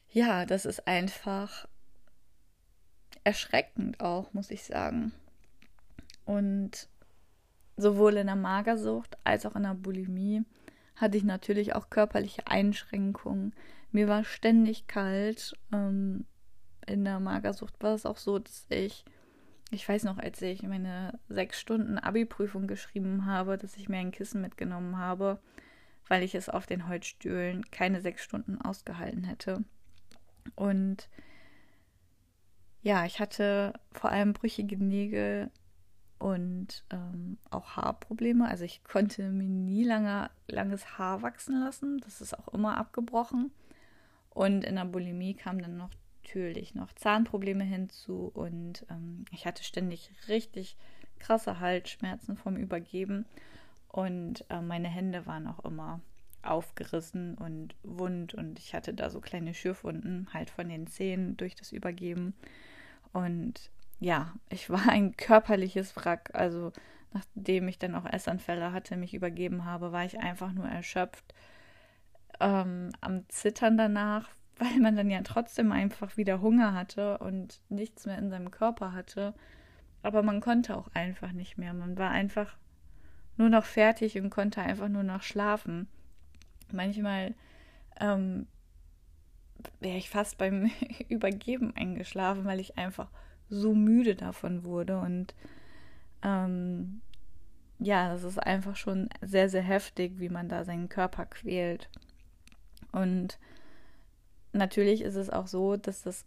ja, 0.09 0.45
das 0.45 0.65
ist 0.65 0.87
einfach 0.87 1.67
erschreckend 3.23 3.99
auch, 3.99 4.33
muss 4.33 4.51
ich 4.51 4.63
sagen. 4.63 5.13
Und 6.25 6.87
sowohl 7.77 8.17
in 8.17 8.27
der 8.27 8.35
Magersucht 8.35 9.17
als 9.23 9.45
auch 9.45 9.55
in 9.55 9.63
der 9.63 9.73
Bulimie 9.73 10.43
hatte 10.95 11.17
ich 11.17 11.23
natürlich 11.23 11.75
auch 11.75 11.89
körperliche 11.89 12.47
Einschränkungen. 12.47 13.53
Mir 13.91 14.07
war 14.07 14.23
ständig 14.23 14.87
kalt. 14.87 15.57
Ähm, 15.71 16.25
in 16.85 17.03
der 17.03 17.19
Magersucht 17.19 17.81
war 17.81 17.93
es 17.93 18.05
auch 18.05 18.17
so, 18.17 18.39
dass 18.39 18.65
ich, 18.69 19.05
ich 19.71 19.87
weiß 19.87 20.03
noch, 20.03 20.17
als 20.17 20.41
ich 20.41 20.63
meine 20.63 21.19
sechs 21.29 21.59
Stunden 21.59 21.97
Abi-Prüfung 21.97 22.67
geschrieben 22.67 23.25
habe, 23.25 23.57
dass 23.57 23.77
ich 23.77 23.89
mir 23.89 23.97
ein 23.97 24.11
Kissen 24.11 24.41
mitgenommen 24.41 24.97
habe, 24.97 25.39
weil 26.07 26.23
ich 26.23 26.35
es 26.35 26.49
auf 26.49 26.65
den 26.65 26.87
Holzstühlen 26.87 27.69
keine 27.71 28.01
sechs 28.01 28.23
Stunden 28.23 28.61
ausgehalten 28.61 29.23
hätte. 29.23 29.63
Und 30.55 31.09
ja, 32.83 33.05
ich 33.05 33.19
hatte 33.19 33.73
vor 33.91 34.11
allem 34.11 34.33
brüchige 34.33 34.77
Nägel 34.77 35.49
und 36.19 36.83
ähm, 36.91 37.37
auch 37.49 37.75
Haarprobleme. 37.75 38.47
Also 38.47 38.63
ich 38.63 38.83
konnte 38.83 39.23
mir 39.29 39.47
nie 39.47 39.83
lange, 39.83 40.29
langes 40.47 40.97
Haar 40.97 41.21
wachsen 41.21 41.59
lassen. 41.59 41.99
Das 41.99 42.21
ist 42.21 42.37
auch 42.37 42.49
immer 42.49 42.77
abgebrochen. 42.77 43.51
Und 44.29 44.63
in 44.63 44.75
der 44.75 44.85
Bulimie 44.85 45.33
kam 45.33 45.61
dann 45.61 45.77
noch 45.77 45.89
natürlich 46.23 46.73
noch 46.73 46.93
Zahnprobleme 46.93 47.63
hinzu 47.63 48.31
und 48.33 48.85
ähm, 48.89 49.25
ich 49.31 49.45
hatte 49.45 49.63
ständig 49.63 50.09
richtig 50.27 50.77
krasse 51.19 51.59
Halsschmerzen 51.59 52.37
vom 52.37 52.55
Übergeben 52.55 53.25
und 53.89 54.45
äh, 54.49 54.61
meine 54.61 54.87
Hände 54.87 55.25
waren 55.25 55.47
auch 55.47 55.63
immer 55.65 56.01
aufgerissen 56.41 57.35
und 57.35 57.75
wund 57.83 58.33
und 58.33 58.59
ich 58.59 58.73
hatte 58.73 58.93
da 58.93 59.09
so 59.09 59.21
kleine 59.21 59.53
Schürfwunden 59.53 60.29
halt 60.33 60.49
von 60.49 60.67
den 60.69 60.87
Zähnen 60.87 61.37
durch 61.37 61.55
das 61.55 61.71
Übergeben 61.71 62.33
und 63.13 63.71
ja, 63.99 64.33
ich 64.49 64.69
war 64.69 64.89
ein 64.89 65.15
körperliches 65.15 65.95
Wrack. 65.95 66.31
Also 66.33 66.73
nachdem 67.13 67.67
ich 67.67 67.79
dann 67.79 67.95
auch 67.95 68.05
Essanfälle 68.05 68.73
hatte, 68.73 68.97
mich 68.97 69.13
übergeben 69.13 69.65
habe, 69.65 69.91
war 69.91 70.03
ich 70.03 70.19
einfach 70.19 70.51
nur 70.51 70.67
erschöpft, 70.67 71.33
ähm, 72.39 72.89
am 72.99 73.27
Zittern 73.29 73.77
danach, 73.77 74.29
weil 74.57 74.79
man 74.79 74.95
dann 74.95 75.09
ja 75.09 75.21
trotzdem 75.23 75.71
einfach 75.71 76.17
wieder 76.17 76.41
Hunger 76.41 76.73
hatte 76.73 77.17
und 77.19 77.61
nichts 77.69 78.05
mehr 78.05 78.17
in 78.17 78.29
seinem 78.29 78.51
Körper 78.51 78.91
hatte. 78.93 79.33
Aber 80.01 80.21
man 80.21 80.41
konnte 80.41 80.75
auch 80.75 80.89
einfach 80.93 81.31
nicht 81.31 81.57
mehr. 81.57 81.73
Man 81.73 81.97
war 81.97 82.11
einfach 82.11 82.57
nur 83.37 83.49
noch 83.49 83.63
fertig 83.63 84.19
und 84.19 84.29
konnte 84.29 84.61
einfach 84.61 84.89
nur 84.89 85.03
noch 85.03 85.21
schlafen. 85.21 85.87
Manchmal 86.71 87.35
ähm, 87.99 88.47
wäre 89.79 89.97
ich 89.97 90.09
fast 90.09 90.37
beim 90.37 90.71
Übergeben 91.09 91.75
eingeschlafen, 91.75 92.45
weil 92.45 92.59
ich 92.59 92.77
einfach 92.77 93.09
so 93.49 93.73
müde 93.73 94.15
davon 94.15 94.63
wurde. 94.63 94.99
Und 94.99 95.35
ähm, 96.23 97.01
ja, 97.79 98.09
das 98.11 98.23
ist 98.23 98.39
einfach 98.39 98.75
schon 98.75 99.09
sehr, 99.21 99.49
sehr 99.49 99.61
heftig, 99.61 100.19
wie 100.19 100.29
man 100.29 100.49
da 100.49 100.63
seinen 100.63 100.89
Körper 100.89 101.25
quält. 101.25 101.89
Und 102.91 103.39
natürlich 104.53 105.01
ist 105.01 105.15
es 105.15 105.29
auch 105.29 105.47
so, 105.47 105.77
dass 105.77 106.03
das 106.03 106.25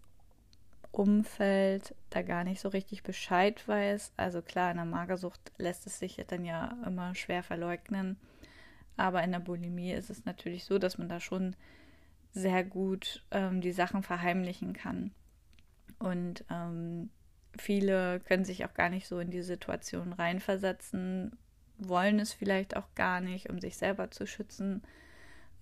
Umfeld 0.92 1.94
da 2.10 2.22
gar 2.22 2.44
nicht 2.44 2.60
so 2.60 2.68
richtig 2.68 3.02
Bescheid 3.02 3.66
weiß. 3.68 4.12
Also 4.16 4.42
klar, 4.42 4.70
in 4.70 4.78
der 4.78 4.86
Magersucht 4.86 5.52
lässt 5.58 5.86
es 5.86 5.98
sich 5.98 6.22
dann 6.26 6.44
ja 6.44 6.76
immer 6.86 7.14
schwer 7.14 7.42
verleugnen. 7.42 8.16
Aber 8.96 9.22
in 9.22 9.32
der 9.32 9.40
Bulimie 9.40 9.92
ist 9.92 10.10
es 10.10 10.24
natürlich 10.24 10.64
so, 10.64 10.78
dass 10.78 10.96
man 10.96 11.08
da 11.08 11.20
schon 11.20 11.54
sehr 12.32 12.64
gut 12.64 13.24
ähm, 13.30 13.60
die 13.60 13.72
Sachen 13.72 14.02
verheimlichen 14.02 14.72
kann. 14.72 15.12
Und 15.98 16.44
ähm, 16.50 17.10
viele 17.58 18.20
können 18.20 18.44
sich 18.44 18.64
auch 18.64 18.74
gar 18.74 18.90
nicht 18.90 19.06
so 19.06 19.18
in 19.18 19.30
die 19.30 19.42
Situation 19.42 20.12
reinversetzen, 20.12 21.36
wollen 21.78 22.18
es 22.18 22.32
vielleicht 22.32 22.76
auch 22.76 22.88
gar 22.94 23.20
nicht, 23.20 23.50
um 23.50 23.60
sich 23.60 23.76
selber 23.76 24.10
zu 24.10 24.26
schützen. 24.26 24.82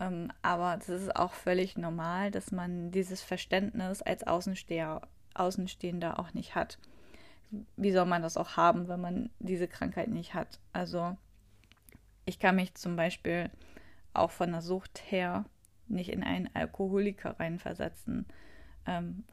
Ähm, 0.00 0.33
aber 0.42 0.76
es 0.78 0.88
ist 0.88 1.14
auch 1.14 1.33
völlig 1.33 1.76
normal, 1.76 2.30
dass 2.30 2.50
man 2.50 2.90
dieses 2.90 3.23
Verständnis 3.23 4.02
als 4.02 4.26
Außensteher, 4.26 5.02
Außenstehender 5.35 6.18
auch 6.18 6.35
nicht 6.35 6.54
hat. 6.54 6.78
Wie 7.76 7.92
soll 7.92 8.06
man 8.06 8.23
das 8.23 8.37
auch 8.37 8.56
haben, 8.56 8.88
wenn 8.88 9.00
man 9.00 9.30
diese 9.38 9.68
Krankheit 9.68 10.09
nicht 10.09 10.35
hat? 10.35 10.59
Also 10.73 11.16
ich 12.25 12.38
kann 12.38 12.56
mich 12.56 12.75
zum 12.75 12.97
Beispiel 12.97 13.50
auch 14.12 14.30
von 14.30 14.52
der 14.52 14.62
Sucht 14.62 15.02
her 15.11 15.44
nicht 15.88 16.11
in 16.11 16.23
einen 16.23 16.49
Alkoholiker 16.55 17.38
reinversetzen. 17.38 18.26
Ähm, 18.87 19.25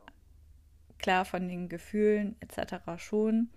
klar, 0.98 1.26
von 1.26 1.48
den 1.48 1.70
Gefühlen 1.70 2.36
etc. 2.40 3.02
schon, 3.02 3.50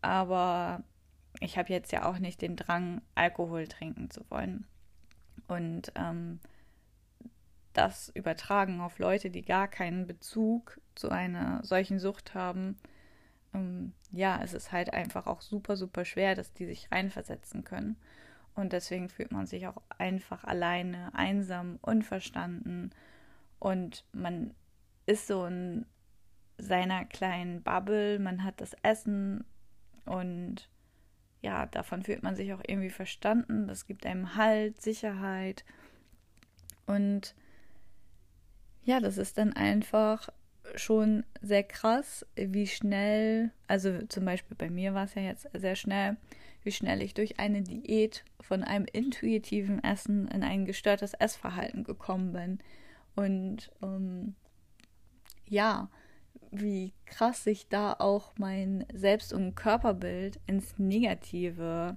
aber 0.00 0.84
ich 1.40 1.58
habe 1.58 1.72
jetzt 1.72 1.92
ja 1.92 2.08
auch 2.08 2.18
nicht 2.18 2.42
den 2.42 2.56
Drang, 2.56 3.02
Alkohol 3.14 3.66
trinken 3.66 4.10
zu 4.10 4.24
wollen. 4.30 4.66
Und 5.48 5.92
ähm, 5.94 6.40
das 7.72 8.08
übertragen 8.10 8.80
auf 8.80 8.98
Leute, 8.98 9.30
die 9.30 9.42
gar 9.42 9.68
keinen 9.68 10.06
Bezug 10.06 10.80
zu 10.94 11.10
einer 11.10 11.62
solchen 11.62 11.98
Sucht 11.98 12.34
haben, 12.34 12.78
ähm, 13.54 13.92
ja, 14.12 14.40
es 14.42 14.54
ist 14.54 14.72
halt 14.72 14.92
einfach 14.92 15.26
auch 15.26 15.42
super, 15.42 15.76
super 15.76 16.04
schwer, 16.04 16.34
dass 16.34 16.52
die 16.52 16.66
sich 16.66 16.90
reinversetzen 16.90 17.64
können. 17.64 17.96
Und 18.56 18.72
deswegen 18.72 19.08
fühlt 19.08 19.32
man 19.32 19.46
sich 19.46 19.66
auch 19.66 19.76
einfach 19.98 20.44
alleine, 20.44 21.14
einsam, 21.14 21.78
unverstanden. 21.82 22.90
Und 23.58 24.04
man 24.12 24.54
ist 25.04 25.26
so 25.26 25.44
in 25.46 25.86
seiner 26.58 27.04
kleinen 27.04 27.62
Bubble, 27.62 28.18
man 28.18 28.42
hat 28.42 28.60
das 28.60 28.74
Essen 28.82 29.44
und 30.06 30.70
ja, 31.42 31.66
davon 31.66 32.02
fühlt 32.02 32.22
man 32.22 32.34
sich 32.34 32.52
auch 32.54 32.62
irgendwie 32.66 32.90
verstanden. 32.90 33.68
Das 33.68 33.86
gibt 33.86 34.06
einem 34.06 34.36
Halt, 34.36 34.80
Sicherheit. 34.80 35.64
Und 36.86 37.34
ja, 38.84 39.00
das 39.00 39.18
ist 39.18 39.36
dann 39.36 39.52
einfach 39.52 40.30
schon 40.76 41.24
sehr 41.42 41.62
krass, 41.62 42.24
wie 42.34 42.66
schnell, 42.66 43.50
also 43.68 44.02
zum 44.06 44.24
Beispiel 44.24 44.56
bei 44.56 44.70
mir 44.70 44.94
war 44.94 45.04
es 45.04 45.14
ja 45.14 45.22
jetzt 45.22 45.48
sehr 45.52 45.76
schnell, 45.76 46.16
wie 46.66 46.72
schnell 46.72 47.00
ich 47.00 47.14
durch 47.14 47.38
eine 47.38 47.62
Diät 47.62 48.24
von 48.40 48.62
einem 48.62 48.86
intuitiven 48.92 49.82
Essen 49.82 50.28
in 50.28 50.42
ein 50.42 50.66
gestörtes 50.66 51.14
Essverhalten 51.14 51.84
gekommen 51.84 52.32
bin. 52.32 52.58
Und 53.14 53.70
ähm, 53.82 54.34
ja, 55.46 55.88
wie 56.50 56.92
krass 57.06 57.44
sich 57.44 57.68
da 57.68 57.94
auch 57.94 58.32
mein 58.36 58.84
Selbst- 58.92 59.32
und 59.32 59.54
Körperbild 59.54 60.40
ins 60.46 60.78
Negative 60.78 61.96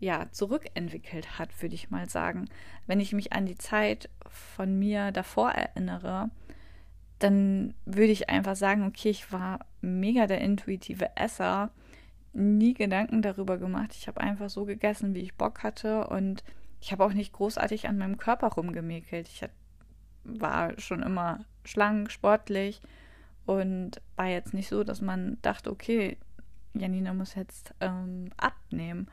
ja, 0.00 0.26
zurückentwickelt 0.32 1.38
hat, 1.38 1.62
würde 1.62 1.74
ich 1.74 1.90
mal 1.90 2.08
sagen. 2.08 2.48
Wenn 2.86 3.00
ich 3.00 3.12
mich 3.12 3.32
an 3.32 3.46
die 3.46 3.58
Zeit 3.58 4.10
von 4.28 4.78
mir 4.78 5.12
davor 5.12 5.50
erinnere, 5.50 6.30
dann 7.18 7.74
würde 7.84 8.12
ich 8.12 8.30
einfach 8.30 8.56
sagen, 8.56 8.86
okay, 8.86 9.10
ich 9.10 9.30
war 9.30 9.60
mega 9.82 10.26
der 10.26 10.40
intuitive 10.40 11.16
Esser, 11.16 11.70
nie 12.32 12.74
Gedanken 12.74 13.22
darüber 13.22 13.58
gemacht. 13.58 13.94
Ich 13.94 14.08
habe 14.08 14.20
einfach 14.20 14.50
so 14.50 14.64
gegessen, 14.64 15.14
wie 15.14 15.20
ich 15.20 15.34
Bock 15.34 15.62
hatte 15.62 16.06
und 16.08 16.44
ich 16.80 16.92
habe 16.92 17.04
auch 17.04 17.12
nicht 17.12 17.32
großartig 17.32 17.88
an 17.88 17.98
meinem 17.98 18.18
Körper 18.18 18.48
rumgemäkelt. 18.48 19.28
Ich 19.28 19.44
war 20.24 20.78
schon 20.78 21.02
immer 21.02 21.44
schlank, 21.64 22.10
sportlich 22.10 22.80
und 23.46 24.00
war 24.16 24.26
jetzt 24.26 24.54
nicht 24.54 24.68
so, 24.68 24.84
dass 24.84 25.00
man 25.00 25.38
dachte, 25.42 25.70
okay, 25.70 26.16
Janina 26.74 27.12
muss 27.12 27.34
jetzt 27.34 27.74
ähm, 27.80 28.30
abnehmen. 28.36 29.08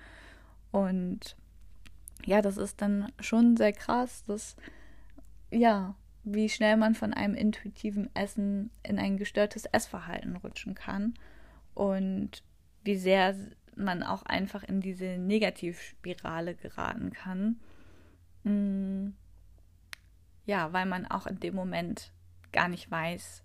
Und 0.72 1.36
ja, 2.26 2.42
das 2.42 2.58
ist 2.58 2.82
dann 2.82 3.12
schon 3.20 3.58
sehr 3.58 3.74
krass, 3.74 4.24
dass, 4.26 4.56
ja, 5.52 5.96
wie 6.24 6.50
schnell 6.50 6.78
man 6.78 6.94
von 6.94 7.14
einem 7.14 7.36
intuitiven 7.36 8.14
Essen 8.16 8.70
in 8.84 9.00
ein 9.00 9.18
gestörtes 9.18 9.66
Essverhalten 9.66 10.36
rutschen 10.36 10.76
kann. 10.76 11.14
Und 11.74 12.44
wie 12.88 12.96
sehr 12.96 13.36
man 13.76 14.02
auch 14.02 14.24
einfach 14.24 14.64
in 14.64 14.82
diese 14.82 15.18
Negativspirale 15.18 16.56
geraten 16.56 17.12
kann. 17.14 17.60
Mm. 18.44 19.10
Ja, 20.46 20.72
weil 20.74 20.86
man 20.86 21.06
auch 21.06 21.28
in 21.28 21.40
dem 21.40 21.54
Moment 21.54 22.14
gar 22.54 22.70
nicht 22.70 22.90
weiß, 22.90 23.44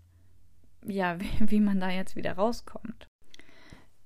ja, 0.87 1.19
wie, 1.41 1.61
man 1.61 1.81
da 1.81 1.91
jetzt 1.91 2.17
wieder 2.17 2.35
rauskommt. 2.35 3.09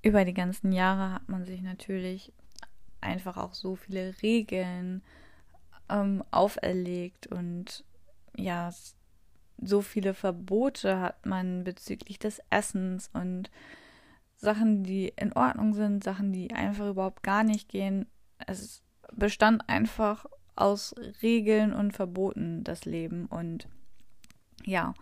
Über 0.02 0.24
die 0.24 0.34
ganzen 0.34 0.72
Jahre 0.72 1.12
hat 1.12 1.28
man 1.28 1.44
sich 1.44 1.60
natürlich 1.62 2.32
einfach 3.00 3.36
auch 3.36 3.54
so 3.54 3.76
viele 3.76 4.14
Regeln 4.22 5.02
ähm, 5.88 6.24
auferlegt 6.30 7.26
und 7.26 7.84
ja, 8.36 8.72
so 9.58 9.82
viele 9.82 10.14
Verbote 10.14 11.00
hat 11.00 11.24
man 11.26 11.64
bezüglich 11.64 12.18
des 12.18 12.40
Essens 12.50 13.10
und 13.12 13.50
Sachen, 14.36 14.82
die 14.82 15.12
in 15.16 15.32
Ordnung 15.32 15.74
sind, 15.74 16.04
Sachen, 16.04 16.32
die 16.32 16.52
einfach 16.52 16.88
überhaupt 16.88 17.22
gar 17.22 17.42
nicht 17.42 17.68
gehen. 17.68 18.06
Es 18.46 18.82
bestand 19.12 19.68
einfach 19.68 20.26
aus 20.54 20.94
Regeln 21.22 21.72
und 21.72 21.92
Verboten 21.92 22.64
das 22.64 22.84
Leben 22.84 23.26
und 23.26 23.68
ja, 24.64 24.94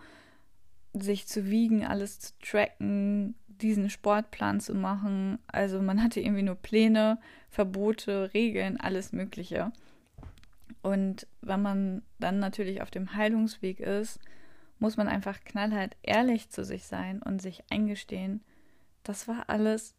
sich 0.92 1.27
zu 1.27 1.47
wiegen, 1.47 1.85
alles 1.85 2.20
zu 2.20 2.33
tracken, 2.40 3.35
diesen 3.47 3.90
Sportplan 3.90 4.61
zu 4.61 4.75
machen. 4.75 5.38
Also 5.47 5.81
man 5.81 6.03
hatte 6.03 6.20
irgendwie 6.20 6.42
nur 6.42 6.57
Pläne, 6.57 7.18
Verbote, 7.51 8.33
Regeln, 8.35 8.79
alles 8.79 9.12
Mögliche. 9.12 9.73
Und 10.83 11.27
wenn 11.40 11.62
man 11.62 12.03
dann 12.18 12.38
natürlich 12.38 12.83
auf 12.83 12.90
dem 12.90 13.14
Heilungsweg 13.14 13.81
ist, 13.81 14.20
muss 14.79 14.97
man 14.97 15.09
einfach 15.09 15.40
knallhart 15.44 15.97
ehrlich 16.03 16.51
zu 16.51 16.64
sich 16.64 16.85
sein 16.85 17.23
und 17.23 17.40
sich 17.40 17.64
eingestehen, 17.70 18.42
das 19.04 19.28
war 19.28 19.48
alles 19.48 19.94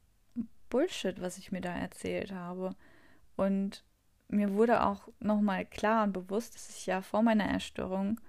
Bullshit, 0.69 1.21
was 1.21 1.37
ich 1.37 1.51
mir 1.51 1.61
da 1.61 1.73
erzählt 1.73 2.31
habe. 2.31 2.75
Und 3.35 3.83
mir 4.27 4.53
wurde 4.53 4.83
auch 4.83 5.07
nochmal 5.19 5.65
klar 5.65 6.03
und 6.03 6.13
bewusst, 6.13 6.55
dass 6.55 6.69
ich 6.69 6.85
ja 6.85 7.01
vor 7.01 7.21
meiner 7.21 7.45
Erstörung 7.45 8.19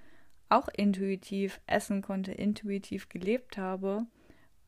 auch 0.49 0.69
intuitiv 0.69 1.61
essen 1.67 2.03
konnte, 2.03 2.33
intuitiv 2.33 3.09
gelebt 3.09 3.59
habe 3.59 4.07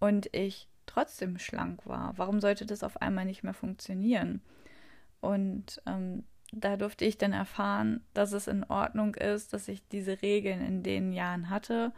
und 0.00 0.34
ich 0.34 0.68
trotzdem 0.86 1.38
schlank 1.38 1.86
war. 1.86 2.16
Warum 2.16 2.40
sollte 2.40 2.66
das 2.66 2.82
auf 2.82 3.00
einmal 3.00 3.26
nicht 3.26 3.44
mehr 3.44 3.54
funktionieren? 3.54 4.42
Und 5.20 5.80
ähm, 5.86 6.24
da 6.52 6.76
durfte 6.76 7.04
ich 7.04 7.18
dann 7.18 7.32
erfahren, 7.32 8.04
dass 8.14 8.32
es 8.32 8.46
in 8.46 8.64
Ordnung 8.64 9.14
ist, 9.14 9.52
dass 9.52 9.68
ich 9.68 9.86
diese 9.88 10.22
Regeln 10.22 10.64
in 10.64 10.82
den 10.82 11.12
Jahren 11.12 11.50
hatte, 11.50 11.92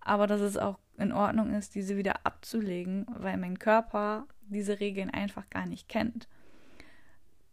aber 0.00 0.26
dass 0.26 0.40
es 0.40 0.56
auch 0.56 0.78
in 0.98 1.12
Ordnung 1.12 1.52
ist, 1.54 1.74
diese 1.74 1.96
wieder 1.96 2.24
abzulegen, 2.24 3.06
weil 3.18 3.36
mein 3.36 3.58
Körper 3.58 4.26
diese 4.42 4.80
Regeln 4.80 5.10
einfach 5.10 5.48
gar 5.50 5.66
nicht 5.66 5.88
kennt. 5.88 6.28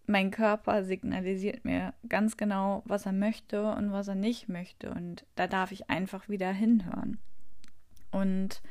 Mein 0.08 0.32
Körper 0.32 0.84
signalisiert 0.84 1.64
mir 1.64 1.94
ganz 2.08 2.38
genau, 2.38 2.84
was 2.86 3.06
er 3.06 3.14
möchte 3.14 3.72
und 3.74 3.92
was 3.92 4.08
er 4.08 4.16
nicht 4.16 4.50
möchte 4.50 4.92
und 4.92 5.26
da 5.36 5.48
darf 5.48 5.72
ich 5.72 5.90
einfach 5.90 6.28
wieder 6.28 6.52
hinhören. 6.52 7.18
Und 8.12 8.62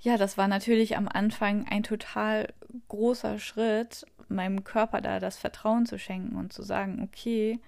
ja, 0.00 0.16
das 0.16 0.38
war 0.38 0.48
natürlich 0.48 0.96
am 0.96 1.08
Anfang 1.08 1.66
ein 1.68 1.82
total 1.82 2.52
großer 2.88 3.38
Schritt, 3.38 4.06
meinem 4.28 4.64
Körper 4.64 5.00
da 5.00 5.20
das 5.20 5.36
Vertrauen 5.36 5.86
zu 5.86 5.98
schenken 5.98 6.36
und 6.36 6.52
zu 6.52 6.62
sagen, 6.62 7.02
okay, 7.02 7.60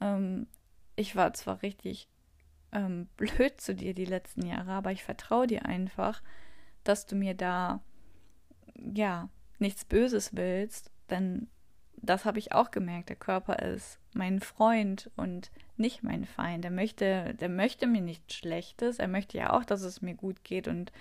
ähm, 0.00 0.46
ich 0.96 1.16
war 1.16 1.32
zwar 1.32 1.62
richtig 1.62 2.08
ähm, 2.72 3.08
blöd 3.16 3.60
zu 3.60 3.74
dir 3.74 3.94
die 3.94 4.04
letzten 4.04 4.46
Jahre, 4.46 4.72
aber 4.72 4.92
ich 4.92 5.04
vertraue 5.04 5.46
dir 5.46 5.66
einfach, 5.66 6.22
dass 6.84 7.06
du 7.06 7.14
mir 7.14 7.34
da 7.34 7.80
ja 8.74 9.28
nichts 9.58 9.84
Böses 9.84 10.34
willst, 10.34 10.90
denn 11.10 11.48
das 12.02 12.24
habe 12.24 12.40
ich 12.40 12.52
auch 12.52 12.72
gemerkt. 12.72 13.08
Der 13.08 13.16
Körper 13.16 13.60
ist 13.60 14.00
mein 14.12 14.40
Freund 14.40 15.10
und 15.16 15.52
nicht 15.76 16.02
mein 16.02 16.24
Feind. 16.24 16.64
Er 16.64 16.70
möchte, 16.72 17.34
der 17.34 17.48
möchte 17.48 17.86
mir 17.86 18.00
nichts 18.00 18.34
Schlechtes. 18.34 18.98
Er 18.98 19.08
möchte 19.08 19.38
ja 19.38 19.52
auch, 19.52 19.64
dass 19.64 19.82
es 19.82 20.02
mir 20.02 20.14
gut 20.14 20.42
geht 20.42 20.66
und 20.66 20.92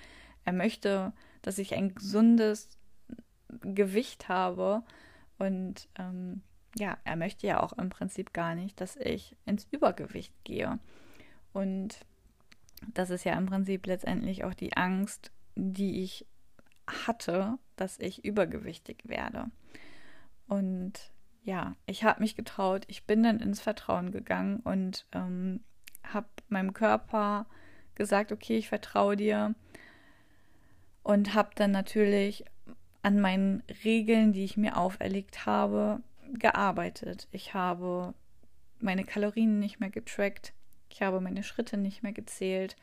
er 0.45 0.53
möchte, 0.53 1.11
dass 1.41 1.57
ich 1.57 1.73
ein 1.73 1.95
gesundes 1.95 2.69
Gewicht 3.61 4.29
habe. 4.29 4.83
Und 5.39 5.89
ähm, 5.97 6.43
ja, 6.77 6.97
er 7.03 7.15
möchte 7.15 7.47
ja 7.47 7.61
auch 7.61 7.73
im 7.73 7.89
Prinzip 7.89 8.31
gar 8.31 8.53
nicht, 8.53 8.79
dass 8.79 8.95
ich 8.95 9.35
ins 9.45 9.67
Übergewicht 9.71 10.33
gehe. 10.43 10.79
Und 11.53 12.05
das 12.93 13.09
ist 13.09 13.23
ja 13.23 13.33
im 13.33 13.45
Prinzip 13.45 13.85
letztendlich 13.85 14.43
auch 14.43 14.53
die 14.53 14.75
Angst, 14.75 15.31
die 15.55 16.03
ich 16.03 16.25
hatte, 16.87 17.57
dass 17.75 17.99
ich 17.99 18.25
übergewichtig 18.25 19.03
werde. 19.03 19.45
Und 20.47 21.11
ja, 21.43 21.75
ich 21.85 22.03
habe 22.03 22.21
mich 22.21 22.35
getraut, 22.35 22.83
ich 22.87 23.05
bin 23.05 23.23
dann 23.23 23.39
ins 23.39 23.61
Vertrauen 23.61 24.11
gegangen 24.11 24.59
und 24.59 25.05
ähm, 25.11 25.61
habe 26.03 26.27
meinem 26.49 26.73
Körper 26.73 27.45
gesagt, 27.95 28.31
okay, 28.31 28.57
ich 28.57 28.69
vertraue 28.69 29.15
dir 29.15 29.55
und 31.03 31.33
habe 31.33 31.49
dann 31.55 31.71
natürlich 31.71 32.45
an 33.01 33.19
meinen 33.19 33.63
Regeln, 33.83 34.33
die 34.33 34.43
ich 34.43 34.57
mir 34.57 34.77
auferlegt 34.77 35.45
habe, 35.45 36.01
gearbeitet. 36.33 37.27
Ich 37.31 37.53
habe 37.53 38.13
meine 38.79 39.03
Kalorien 39.03 39.59
nicht 39.59 39.79
mehr 39.79 39.89
getrackt. 39.89 40.53
Ich 40.91 41.01
habe 41.01 41.21
meine 41.21 41.43
Schritte 41.43 41.77
nicht 41.77 42.03
mehr 42.03 42.13
gezählt. 42.13 42.75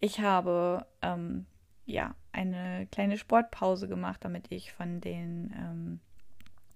Ich 0.00 0.20
habe 0.20 0.86
ähm, 1.02 1.46
ja 1.84 2.14
eine 2.32 2.86
kleine 2.90 3.16
Sportpause 3.18 3.88
gemacht, 3.88 4.24
damit 4.24 4.50
ich 4.50 4.72
von 4.72 5.00
den 5.00 5.54
ähm, 5.56 6.00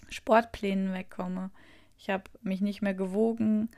Sportplänen 0.08 0.92
wegkomme. 0.92 1.50
Ich 1.98 2.10
habe 2.10 2.24
mich 2.42 2.60
nicht 2.60 2.82
mehr 2.82 2.94
gewogen. 2.94 3.70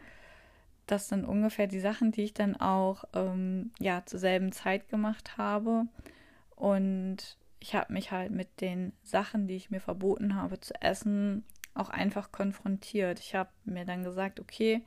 Das 0.87 1.09
sind 1.09 1.25
ungefähr 1.25 1.67
die 1.67 1.81
Sachen, 1.81 2.13
die 2.13 2.23
ich 2.23 2.35
dann 2.35 2.57
auch 2.57 3.05
ähm, 3.15 3.73
ja 3.79 4.03
zur 4.05 4.19
selben 4.19 4.53
Zeit 4.53 4.89
gemacht 4.89 5.39
habe. 5.39 5.87
Und 6.57 7.37
ich 7.61 7.75
habe 7.75 7.93
mich 7.93 8.11
halt 8.11 8.33
mit 8.33 8.61
den 8.61 8.93
Sachen, 9.03 9.47
die 9.47 9.57
ich 9.57 9.71
mir 9.71 9.81
verboten 9.81 10.35
habe 10.35 10.61
zu 10.61 10.75
essen, 10.81 11.45
auch 11.75 11.89
einfach 11.91 12.33
konfrontiert. 12.33 13.21
Ich 13.21 13.35
habe 13.35 13.51
mir 13.65 13.85
dann 13.85 14.05
gesagt, 14.05 14.41
okay, 14.41 14.83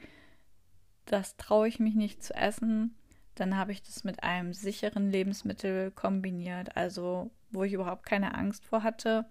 das 1.05 1.37
traue 1.37 1.67
ich 1.67 1.79
mich 1.79 1.95
nicht 1.95 2.23
zu 2.23 2.33
essen. 2.33 2.95
Dann 3.35 3.57
habe 3.57 3.71
ich 3.71 3.83
das 3.83 4.03
mit 4.03 4.23
einem 4.23 4.53
sicheren 4.53 5.11
Lebensmittel 5.11 5.91
kombiniert, 5.91 6.75
also 6.77 7.31
wo 7.51 7.63
ich 7.63 7.73
überhaupt 7.73 8.05
keine 8.05 8.35
Angst 8.35 8.65
vor 8.65 8.83
hatte 8.83 9.25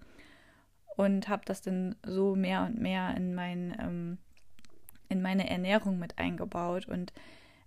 und 0.97 1.29
habe 1.29 1.43
das 1.45 1.63
dann 1.63 1.97
so 2.05 2.37
mehr 2.37 2.65
und 2.65 2.79
mehr 2.79 3.17
in 3.17 3.35
mein 3.35 3.77
ähm, 3.81 4.19
in 5.09 5.21
meine 5.23 5.49
Ernährung 5.49 5.99
mit 5.99 6.19
eingebaut 6.19 6.87
und 6.89 7.13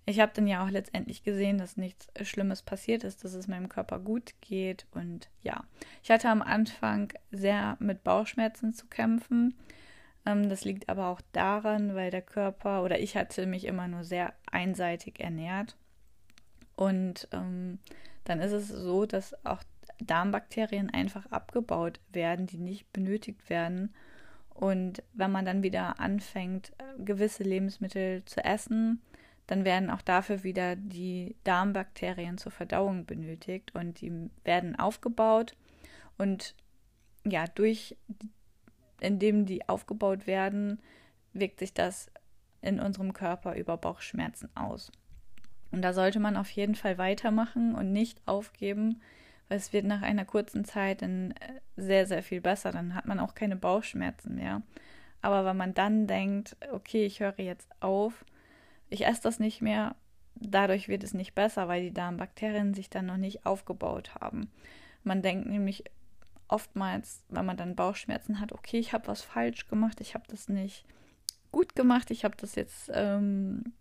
ich 0.08 0.20
habe 0.20 0.32
dann 0.34 0.46
ja 0.46 0.64
auch 0.64 0.70
letztendlich 0.70 1.22
gesehen, 1.22 1.58
dass 1.58 1.76
nichts 1.76 2.08
Schlimmes 2.22 2.62
passiert 2.62 3.04
ist, 3.04 3.24
dass 3.24 3.34
es 3.34 3.46
meinem 3.46 3.68
Körper 3.68 3.98
gut 3.98 4.32
geht. 4.40 4.86
Und 4.92 5.28
ja, 5.42 5.64
ich 6.02 6.10
hatte 6.10 6.30
am 6.30 6.40
Anfang 6.40 7.12
sehr 7.30 7.76
mit 7.78 8.04
Bauchschmerzen 8.04 8.72
zu 8.72 8.86
kämpfen. 8.86 9.54
Ähm, 10.26 10.48
das 10.48 10.64
liegt 10.64 10.88
aber 10.88 11.08
auch 11.08 11.20
daran, 11.32 11.94
weil 11.94 12.10
der 12.10 12.22
Körper 12.22 12.82
oder 12.82 12.98
ich 12.98 13.16
hatte 13.16 13.46
mich 13.46 13.64
immer 13.64 13.88
nur 13.88 14.04
sehr 14.04 14.34
einseitig 14.50 15.20
ernährt. 15.20 15.76
Und 16.76 17.28
ähm, 17.32 17.78
dann 18.24 18.40
ist 18.40 18.52
es 18.52 18.68
so, 18.68 19.06
dass 19.06 19.34
auch 19.44 19.62
Darmbakterien 20.00 20.90
einfach 20.90 21.26
abgebaut 21.26 22.00
werden, 22.12 22.46
die 22.46 22.58
nicht 22.58 22.92
benötigt 22.92 23.50
werden. 23.50 23.94
Und 24.50 25.02
wenn 25.12 25.30
man 25.30 25.44
dann 25.44 25.62
wieder 25.62 26.00
anfängt, 26.00 26.72
gewisse 26.98 27.42
Lebensmittel 27.42 28.24
zu 28.24 28.44
essen, 28.44 29.00
dann 29.48 29.64
werden 29.64 29.90
auch 29.90 30.02
dafür 30.02 30.44
wieder 30.44 30.76
die 30.76 31.36
Darmbakterien 31.44 32.38
zur 32.38 32.52
Verdauung 32.52 33.06
benötigt 33.06 33.74
und 33.74 34.00
die 34.00 34.30
werden 34.44 34.78
aufgebaut 34.78 35.56
und 36.18 36.54
ja, 37.24 37.46
durch 37.46 37.96
indem 39.00 39.46
die 39.46 39.68
aufgebaut 39.68 40.26
werden, 40.26 40.80
wirkt 41.32 41.60
sich 41.60 41.74
das 41.74 42.10
in 42.60 42.80
unserem 42.80 43.12
Körper 43.12 43.54
über 43.54 43.76
Bauchschmerzen 43.76 44.48
aus. 44.56 44.90
Und 45.70 45.82
da 45.82 45.92
sollte 45.92 46.18
man 46.18 46.36
auf 46.36 46.50
jeden 46.50 46.74
Fall 46.74 46.98
weitermachen 46.98 47.74
und 47.74 47.92
nicht 47.92 48.20
aufgeben, 48.26 49.00
weil 49.48 49.58
es 49.58 49.72
wird 49.72 49.84
nach 49.84 50.02
einer 50.02 50.24
kurzen 50.24 50.64
Zeit 50.64 51.02
dann 51.02 51.32
äh, 51.32 51.60
sehr, 51.76 52.06
sehr 52.06 52.22
viel 52.22 52.40
besser. 52.40 52.72
Dann 52.72 52.94
hat 52.94 53.06
man 53.06 53.20
auch 53.20 53.34
keine 53.34 53.56
Bauchschmerzen 53.56 54.34
mehr. 54.34 54.62
Aber 55.20 55.44
wenn 55.44 55.56
man 55.56 55.74
dann 55.74 56.06
denkt, 56.06 56.56
okay, 56.72 57.04
ich 57.04 57.20
höre 57.20 57.38
jetzt 57.38 57.68
auf, 57.80 58.24
ich 58.88 59.06
esse 59.06 59.22
das 59.22 59.40
nicht 59.40 59.60
mehr, 59.60 59.96
dadurch 60.34 60.88
wird 60.88 61.02
es 61.02 61.14
nicht 61.14 61.34
besser, 61.34 61.68
weil 61.68 61.82
die 61.82 61.94
Darmbakterien 61.94 62.74
sich 62.74 62.88
dann 62.88 63.06
noch 63.06 63.16
nicht 63.16 63.44
aufgebaut 63.44 64.14
haben. 64.20 64.50
Man 65.02 65.22
denkt 65.22 65.48
nämlich 65.48 65.84
oftmals, 66.48 67.24
wenn 67.28 67.46
man 67.46 67.56
dann 67.56 67.76
Bauchschmerzen 67.76 68.40
hat, 68.40 68.52
okay, 68.52 68.78
ich 68.78 68.92
habe 68.92 69.06
was 69.06 69.22
falsch 69.22 69.68
gemacht, 69.68 70.00
ich 70.00 70.14
habe 70.14 70.24
das 70.28 70.48
nicht 70.48 70.84
gut 71.52 71.74
gemacht, 71.74 72.10
ich 72.10 72.24
habe 72.24 72.36
das 72.36 72.54
jetzt, 72.54 72.90
ähm, 72.92 73.72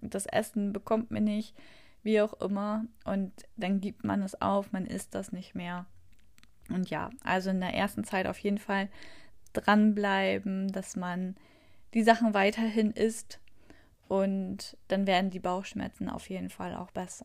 das 0.00 0.26
Essen 0.26 0.72
bekommt 0.72 1.10
mir 1.10 1.20
nicht, 1.20 1.54
wie 2.02 2.20
auch 2.20 2.34
immer. 2.40 2.84
Und 3.04 3.32
dann 3.56 3.80
gibt 3.80 4.04
man 4.04 4.22
es 4.22 4.40
auf, 4.40 4.72
man 4.72 4.86
isst 4.86 5.14
das 5.14 5.32
nicht 5.32 5.54
mehr. 5.54 5.86
Und 6.68 6.90
ja, 6.90 7.10
also 7.22 7.50
in 7.50 7.60
der 7.60 7.74
ersten 7.74 8.04
Zeit 8.04 8.26
auf 8.26 8.38
jeden 8.38 8.58
Fall 8.58 8.88
dranbleiben, 9.52 10.72
dass 10.72 10.96
man 10.96 11.36
die 11.94 12.02
Sachen 12.02 12.34
weiterhin 12.34 12.90
isst, 12.92 13.40
und 14.12 14.76
dann 14.88 15.06
werden 15.06 15.30
die 15.30 15.38
Bauchschmerzen 15.38 16.10
auf 16.10 16.28
jeden 16.28 16.50
Fall 16.50 16.74
auch 16.74 16.90
besser. 16.90 17.24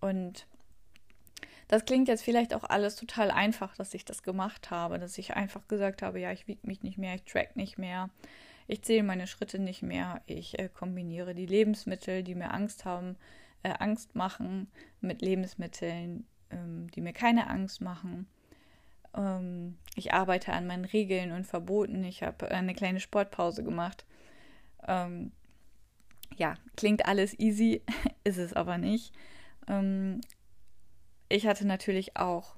Und 0.00 0.46
das 1.68 1.84
klingt 1.84 2.08
jetzt 2.08 2.22
vielleicht 2.22 2.54
auch 2.54 2.64
alles 2.64 2.96
total 2.96 3.30
einfach, 3.30 3.76
dass 3.76 3.94
ich 3.94 4.04
das 4.04 4.22
gemacht 4.22 4.70
habe, 4.70 4.98
dass 4.98 5.18
ich 5.18 5.34
einfach 5.34 5.66
gesagt 5.68 6.02
habe, 6.02 6.20
ja, 6.20 6.32
ich 6.32 6.46
wiege 6.46 6.66
mich 6.66 6.82
nicht 6.82 6.98
mehr, 6.98 7.14
ich 7.14 7.24
track 7.24 7.56
nicht 7.56 7.78
mehr, 7.78 8.10
ich 8.68 8.82
zähle 8.82 9.02
meine 9.02 9.26
Schritte 9.26 9.58
nicht 9.58 9.82
mehr, 9.82 10.22
ich 10.26 10.58
äh, 10.58 10.68
kombiniere 10.68 11.34
die 11.34 11.46
Lebensmittel, 11.46 12.22
die 12.22 12.34
mir 12.34 12.52
Angst 12.52 12.84
haben, 12.84 13.16
äh, 13.62 13.74
Angst 13.78 14.14
machen, 14.14 14.68
mit 15.00 15.22
Lebensmitteln, 15.22 16.26
ähm, 16.50 16.88
die 16.92 17.00
mir 17.00 17.12
keine 17.12 17.48
Angst 17.48 17.80
machen. 17.80 18.28
Ähm, 19.14 19.76
ich 19.96 20.12
arbeite 20.12 20.52
an 20.52 20.66
meinen 20.66 20.84
Regeln 20.84 21.32
und 21.32 21.46
Verboten. 21.46 22.04
Ich 22.04 22.22
habe 22.22 22.50
eine 22.50 22.74
kleine 22.74 23.00
Sportpause 23.00 23.64
gemacht. 23.64 24.04
Ähm, 24.86 25.32
ja, 26.36 26.54
klingt 26.76 27.06
alles 27.06 27.38
easy, 27.38 27.82
ist 28.24 28.38
es 28.38 28.52
aber 28.52 28.78
nicht. 28.78 29.12
Ich 31.28 31.46
hatte 31.46 31.66
natürlich 31.66 32.16
auch 32.16 32.56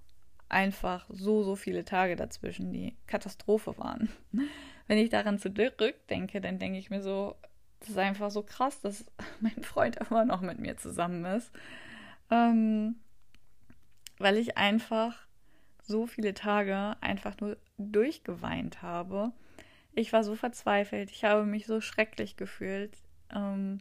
einfach 0.48 1.06
so, 1.08 1.42
so 1.42 1.56
viele 1.56 1.84
Tage 1.84 2.16
dazwischen, 2.16 2.72
die 2.72 2.96
Katastrophe 3.06 3.76
waren. 3.78 4.08
Wenn 4.86 4.98
ich 4.98 5.10
daran 5.10 5.38
zurückdenke, 5.38 6.40
dann 6.40 6.58
denke 6.58 6.78
ich 6.78 6.90
mir 6.90 7.02
so, 7.02 7.36
das 7.80 7.90
ist 7.90 7.98
einfach 7.98 8.30
so 8.30 8.42
krass, 8.42 8.80
dass 8.80 9.04
mein 9.40 9.62
Freund 9.62 9.96
immer 9.96 10.24
noch 10.24 10.40
mit 10.40 10.58
mir 10.58 10.76
zusammen 10.76 11.24
ist. 11.24 11.50
Ähm, 12.30 12.96
weil 14.18 14.36
ich 14.36 14.56
einfach 14.56 15.26
so 15.82 16.06
viele 16.06 16.34
Tage 16.34 16.96
einfach 17.00 17.40
nur 17.40 17.56
durchgeweint 17.78 18.82
habe 18.82 19.32
Ich 19.94 20.12
war 20.12 20.22
so 20.22 20.34
verzweifelt. 20.34 21.10
Ich 21.10 21.24
habe 21.24 21.46
mich 21.46 21.66
so 21.66 21.80
schrecklich 21.80 22.36
gefühlt. 22.36 22.96
Ähm, 23.34 23.80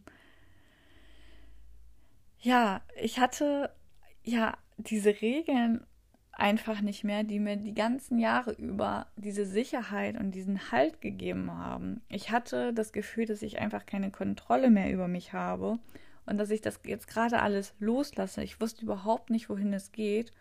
ja, 2.40 2.80
ich 3.00 3.18
hatte 3.18 3.70
ja 4.22 4.56
diese 4.78 5.20
Regeln 5.20 5.84
einfach 6.32 6.80
nicht 6.80 7.02
mehr, 7.02 7.24
die 7.24 7.40
mir 7.40 7.56
die 7.56 7.74
ganzen 7.74 8.18
Jahre 8.18 8.52
über 8.52 9.08
diese 9.16 9.44
Sicherheit 9.44 10.16
und 10.16 10.30
diesen 10.30 10.70
Halt 10.70 11.00
gegeben 11.00 11.50
haben. 11.50 12.00
Ich 12.08 12.30
hatte 12.30 12.72
das 12.72 12.92
Gefühl, 12.92 13.26
dass 13.26 13.42
ich 13.42 13.58
einfach 13.58 13.86
keine 13.86 14.12
Kontrolle 14.12 14.70
mehr 14.70 14.92
über 14.92 15.08
mich 15.08 15.32
habe 15.32 15.78
und 16.26 16.38
dass 16.38 16.50
ich 16.50 16.60
das 16.60 16.80
jetzt 16.86 17.08
gerade 17.08 17.42
alles 17.42 17.74
loslasse. 17.80 18.42
Ich 18.44 18.60
wusste 18.60 18.84
überhaupt 18.84 19.30
nicht, 19.30 19.50
wohin 19.50 19.72
es 19.72 19.90
geht 19.90 20.32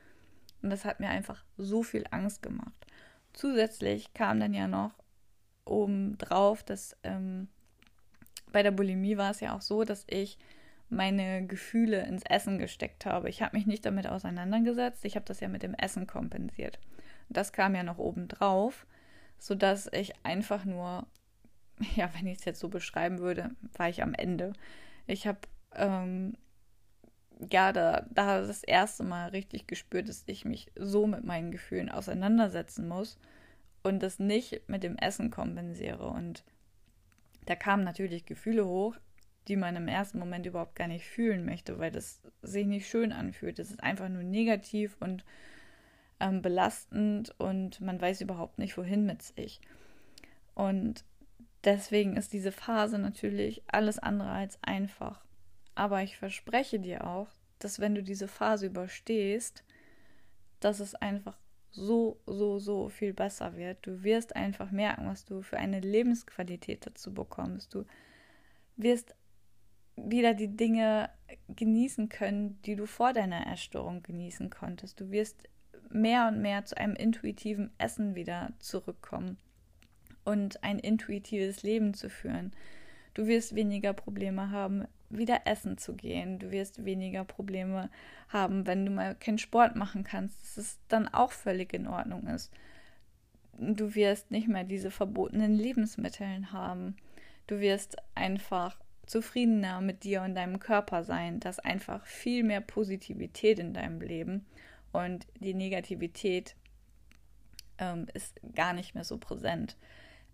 und 0.62 0.70
das 0.70 0.86
hat 0.86 1.00
mir 1.00 1.10
einfach 1.10 1.44
so 1.58 1.82
viel 1.82 2.06
Angst 2.12 2.44
gemacht. 2.44 2.86
Zusätzlich 3.34 4.14
kam 4.14 4.40
dann 4.40 4.54
ja 4.54 4.68
noch 4.68 4.92
oben 5.66 6.18
drauf, 6.20 6.64
dass 6.64 6.96
ähm, 7.04 7.48
bei 8.52 8.62
der 8.62 8.72
Bulimie 8.72 9.18
war 9.18 9.32
es 9.32 9.40
ja 9.40 9.56
auch 9.56 9.62
so, 9.62 9.84
dass 9.84 10.06
ich 10.08 10.38
meine 10.90 11.46
Gefühle 11.46 12.06
ins 12.06 12.24
Essen 12.24 12.58
gesteckt 12.58 13.06
habe. 13.06 13.30
Ich 13.30 13.42
habe 13.42 13.58
mich 13.58 13.66
nicht 13.66 13.86
damit 13.86 14.08
auseinandergesetzt, 14.08 15.04
ich 15.06 15.16
habe 15.16 15.26
das 15.26 15.40
ja 15.40 15.48
mit 15.48 15.64
dem 15.64 15.74
Essen 15.74 16.08
kompensiert. 16.08 16.80
Das 17.30 17.52
kam 17.52 17.76
ja 17.76 17.84
noch 17.84 17.98
oben 17.98 18.28
drauf, 18.28 18.86
sodass 19.38 19.90
ich 19.92 20.14
einfach 20.24 20.66
nur, 20.66 21.06
ja, 21.96 22.10
wenn 22.16 22.28
ich 22.28 22.40
es 22.40 22.46
jetzt 22.46 22.60
so 22.60 22.70
beschreiben 22.70 23.20
würde, 23.20 23.52
war 23.76 23.90
ich 23.90 24.02
am 24.02 24.14
Ende. 24.14 24.54
Ich 25.08 25.28
habe 25.28 25.40
ähm, 25.76 26.36
ja, 27.52 27.72
da, 27.72 28.06
da 28.10 28.42
das 28.42 28.64
erste 28.64 29.04
Mal 29.04 29.30
richtig 29.30 29.68
gespürt, 29.68 30.10
dass 30.10 30.24
ich 30.26 30.46
mich 30.46 30.72
so 30.76 31.08
mit 31.08 31.24
meinen 31.24 31.52
Gefühlen 31.52 31.90
auseinandersetzen 31.90 32.88
muss 32.88 33.20
und 33.84 34.02
das 34.02 34.20
nicht 34.20 34.68
mit 34.68 34.84
dem 34.84 34.98
Essen 34.98 35.30
kompensiere. 35.30 36.08
Und 36.08 36.44
da 37.46 37.56
kamen 37.56 37.84
natürlich 37.84 38.26
Gefühle 38.26 38.66
hoch, 38.66 38.96
die 39.48 39.56
man 39.56 39.76
im 39.76 39.88
ersten 39.88 40.20
Moment 40.20 40.46
überhaupt 40.46 40.76
gar 40.76 40.88
nicht 40.88 41.06
fühlen 41.06 41.46
möchte, 41.46 41.80
weil 41.80 41.92
das 41.92 42.22
sich 42.42 42.66
nicht 42.66 42.88
schön 42.88 43.12
anfühlt. 43.12 43.60
Es 43.60 43.72
ist 43.72 43.84
einfach 43.84 44.10
nur 44.10 44.24
negativ 44.24 44.98
und 45.00 45.24
ähm, 46.20 46.42
belastend 46.42 47.34
und 47.40 47.80
man 47.82 48.00
weiß 48.02 48.22
überhaupt 48.22 48.58
nicht, 48.58 48.78
wohin 48.78 49.06
mit 49.06 49.22
sich. 49.22 49.62
Und 50.56 51.06
deswegen 51.64 52.18
ist 52.18 52.34
diese 52.34 52.52
Phase 52.52 52.98
natürlich 52.98 53.62
alles 53.68 54.00
andere 54.00 54.30
als 54.30 54.62
einfach. 54.64 55.24
Aber 55.76 56.02
ich 56.02 56.18
verspreche 56.18 56.80
dir 56.80 57.06
auch, 57.06 57.28
dass 57.60 57.80
wenn 57.80 57.96
du 57.96 58.04
diese 58.04 58.28
Phase 58.28 58.66
überstehst, 58.66 59.64
dass 60.60 60.80
es 60.80 60.96
einfach 60.96 61.38
so, 61.72 62.20
so, 62.26 62.58
so 62.58 62.90
viel 62.90 63.14
besser 63.14 63.56
wird. 63.56 63.86
Du 63.86 64.04
wirst 64.04 64.36
einfach 64.36 64.72
merken, 64.72 65.08
was 65.08 65.26
du 65.26 65.44
für 65.44 65.58
eine 65.58 65.80
Lebensqualität 65.80 66.88
dazu 66.88 67.14
bekommst. 67.14 67.74
Du 67.76 67.86
wirst 68.76 69.16
wieder 69.98 70.34
die 70.34 70.56
Dinge 70.56 71.10
genießen 71.50 72.10
können, 72.10 72.62
die 72.64 72.76
du 72.76 72.86
vor 72.86 73.14
deiner 73.14 73.46
Erstörung 73.46 74.04
genießen 74.04 74.50
konntest. 74.50 75.00
Du 75.00 75.12
wirst 75.12 75.50
mehr 75.90 76.28
und 76.28 76.42
mehr 76.42 76.66
zu 76.66 76.78
einem 76.78 76.96
intuitiven 76.96 77.72
Essen 77.78 78.16
wieder 78.16 78.54
zurückkommen 78.60 79.38
und 80.24 80.64
ein 80.64 80.80
intuitives 80.80 81.64
Leben 81.64 81.94
zu 81.94 82.10
führen. 82.10 82.52
Du 83.14 83.28
wirst 83.28 83.56
weniger 83.56 83.94
Probleme 83.94 84.52
haben, 84.52 84.86
wieder 85.10 85.42
essen 85.46 85.78
zu 85.78 85.96
gehen. 85.96 86.38
Du 86.38 86.52
wirst 86.52 86.86
weniger 86.86 87.24
Probleme 87.24 87.90
haben, 88.30 88.68
wenn 88.68 88.86
du 88.86 88.92
mal 88.92 89.16
keinen 89.16 89.38
Sport 89.38 89.76
machen 89.76 90.04
kannst, 90.04 90.42
dass 90.42 90.58
es 90.58 90.80
dann 90.88 91.08
auch 91.08 91.32
völlig 91.32 91.74
in 91.74 91.88
Ordnung 91.88 92.28
ist. 92.28 92.52
Du 93.58 93.96
wirst 93.96 94.30
nicht 94.30 94.48
mehr 94.48 94.64
diese 94.64 94.92
verbotenen 94.92 95.54
Lebensmittel 95.56 96.52
haben. 96.52 96.96
Du 97.48 97.60
wirst 97.60 97.98
einfach 98.14 98.78
zufriedener 99.08 99.82
mit 99.82 100.04
dir 100.04 100.22
und 100.22 100.36
deinem 100.36 100.60
Körper 100.60 101.04
sein, 101.04 101.40
dass 101.40 101.60
einfach 101.60 102.06
viel 102.06 102.44
mehr 102.44 102.62
Positivität 102.62 103.60
in 103.60 103.74
deinem 103.74 104.02
Leben 104.02 104.46
und 104.92 105.28
die 105.40 105.54
Negativität 105.54 106.56
ähm, 107.78 108.08
ist 108.14 108.40
gar 108.54 108.74
nicht 108.74 108.96
mehr 108.96 109.04
so 109.04 109.18
präsent. 109.18 109.78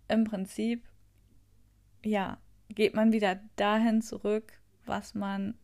Im 0.08 0.24
Prinzip, 0.24 0.84
ja, 2.04 2.38
geht 2.68 2.94
man 2.94 3.12
wieder 3.12 3.40
dahin 3.56 4.02
zurück, 4.02 4.60
was 4.86 5.14
man 5.14 5.54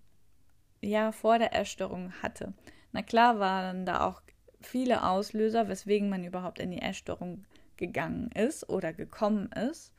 ja 0.81 1.12
vor 1.12 1.38
der 1.38 1.55
Essstörung 1.55 2.12
hatte. 2.23 2.55
Na 2.92 3.03
klar 3.03 3.38
waren 3.38 3.87
da 3.87 4.07
auch 4.07 4.23
viele 4.61 5.05
Auslöser, 5.07 5.68
weswegen 5.68 6.09
man 6.09 6.25
überhaupt 6.25 6.59
in 6.59 6.70
die 6.70 6.83
Essstörung 6.83 7.44
gegangen 7.77 8.31
ist 8.33 8.68
oder 8.68 8.92
gekommen 8.92 9.51
ist. 9.53 9.92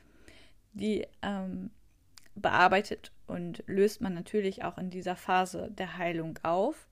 Die 0.74 1.08
ähm, 1.22 1.72
bearbeitet 2.36 3.12
und 3.28 3.64
löst 3.68 4.02
man 4.02 4.14
natürlich 4.14 4.64
auch 4.64 4.78
in 4.78 4.90
dieser 4.90 5.16
Phase 5.16 5.70
der 5.72 5.98
Heilung 5.98 6.40
auf. 6.44 6.88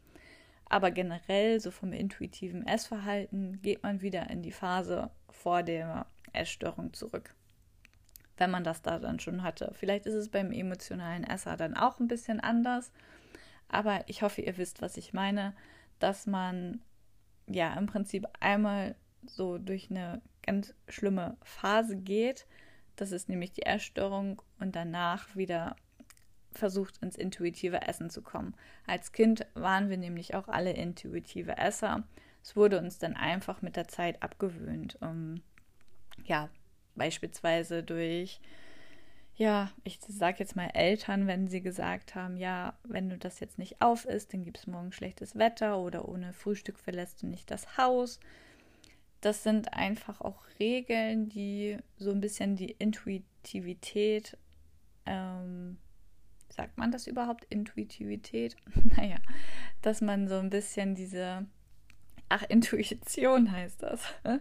Aber 0.66 0.92
generell, 0.92 1.60
so 1.60 1.72
vom 1.72 1.94
intuitiven 1.94 2.66
Essverhalten, 2.66 3.62
geht 3.62 3.82
man 3.84 4.02
wieder 4.02 4.30
in 4.30 4.42
die 4.42 4.52
Phase 4.52 5.10
vor 5.30 5.64
der 5.64 6.06
Essstörung 6.34 6.94
zurück 6.94 7.34
wenn 8.40 8.52
man 8.52 8.64
das 8.64 8.82
da 8.82 9.00
dann 9.00 9.20
schon 9.20 9.44
hatte. 9.44 9.72
Vielleicht 9.74 10.06
ist 10.06 10.16
es 10.16 10.30
beim 10.30 10.52
emotionalen 10.52 11.24
Esser 11.24 11.58
dann 11.58 11.76
auch 11.76 12.00
ein 12.00 12.08
bisschen 12.08 12.40
anders, 12.40 12.92
aber 13.68 14.04
ich 14.08 14.22
hoffe, 14.22 14.42
ihr 14.42 14.58
wisst, 14.58 14.82
was 14.82 14.98
ich 14.98 15.14
meine, 15.14 15.54
dass 16.00 16.26
man 16.26 16.82
ja 17.48 17.74
im 17.76 17.86
Prinzip 17.86 18.26
einmal 18.40 18.96
so 19.26 19.58
durch 19.58 19.92
eine 19.92 20.22
ganz 20.44 20.74
schlimme 20.88 21.38
Phase 21.44 21.98
geht. 21.98 22.48
Das 23.00 23.12
ist 23.14 23.30
nämlich 23.30 23.54
die 23.54 23.66
Essstörung 23.66 24.42
und 24.60 24.76
danach 24.76 25.36
wieder 25.36 25.76
versucht 26.52 26.98
ins 26.98 27.16
intuitive 27.16 27.84
Essen 27.84 28.10
zu 28.10 28.22
kommen. 28.22 28.56
Als 28.86 29.12
Kind 29.12 29.46
waren 29.54 29.90
wir 29.90 29.98
nämlich 29.98 30.36
auch 30.36 30.48
alle 30.48 30.74
intuitive 30.74 31.58
Esser. 31.58 32.04
Es 32.44 32.56
wurde 32.56 32.78
uns 32.80 32.98
dann 32.98 33.16
einfach 33.16 33.62
mit 33.62 33.76
der 33.76 33.88
Zeit 33.88 34.22
abgewöhnt. 34.22 34.98
Um, 35.02 35.42
ja, 36.26 36.50
Beispielsweise 36.96 37.82
durch, 37.82 38.42
ja, 39.36 39.72
ich 39.86 40.00
sage 40.02 40.40
jetzt 40.40 40.58
mal 40.58 40.70
Eltern, 40.74 41.28
wenn 41.28 41.48
sie 41.48 41.62
gesagt 41.62 42.14
haben, 42.14 42.36
ja, 42.36 42.78
wenn 42.84 43.10
du 43.10 43.18
das 43.18 43.40
jetzt 43.40 43.58
nicht 43.58 43.82
auf 43.82 44.04
isst, 44.04 44.34
dann 44.34 44.44
gibt 44.44 44.58
es 44.58 44.68
morgen 44.68 44.92
schlechtes 44.92 45.38
Wetter 45.38 45.78
oder 45.78 46.10
ohne 46.10 46.34
Frühstück 46.34 46.78
verlässt 46.78 47.22
du 47.22 47.28
nicht 47.28 47.50
das 47.50 47.78
Haus. 47.78 48.20
Das 49.22 49.44
sind 49.44 49.74
einfach 49.74 50.22
auch 50.22 50.42
Regeln, 50.60 51.30
die 51.30 51.78
so 51.98 52.12
ein 52.12 52.22
bisschen 52.22 52.56
die 52.56 52.72
Intuitivität, 52.72 54.38
ähm, 55.06 55.78
sagt 56.50 56.78
man 56.78 56.92
das 56.92 57.08
überhaupt, 57.08 57.46
Intuitivität? 57.50 58.56
naja, 58.98 59.18
dass 59.82 60.02
man 60.02 60.28
so 60.28 60.36
ein 60.36 60.50
bisschen 60.50 60.96
diese, 60.96 61.46
ach, 62.30 62.44
Intuition 62.44 63.52
heißt 63.52 63.84
das, 63.84 64.02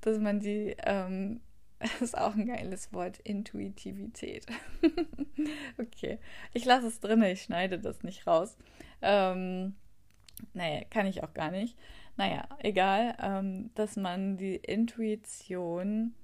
dass 0.00 0.18
man 0.18 0.40
die 0.40 0.74
ähm, 0.78 1.40
das 1.78 1.90
ist 2.00 2.18
auch 2.18 2.34
ein 2.34 2.46
geiles 2.46 2.92
Wort, 2.92 3.18
Intuitivität. 3.18 4.46
okay, 5.78 6.18
ich 6.52 6.64
lasse 6.64 6.88
es 6.88 7.00
drin, 7.00 7.22
ich 7.22 7.42
schneide 7.42 7.78
das 7.78 8.02
nicht 8.02 8.26
raus. 8.26 8.56
Ähm, 9.00 9.76
naja, 10.54 10.82
kann 10.90 11.06
ich 11.06 11.22
auch 11.22 11.34
gar 11.34 11.50
nicht. 11.50 11.76
Naja, 12.18 12.48
egal, 12.58 13.16
ähm, 13.22 13.70
dass 13.76 13.94
man 13.94 14.36
die 14.36 14.56
Intuition, 14.56 16.16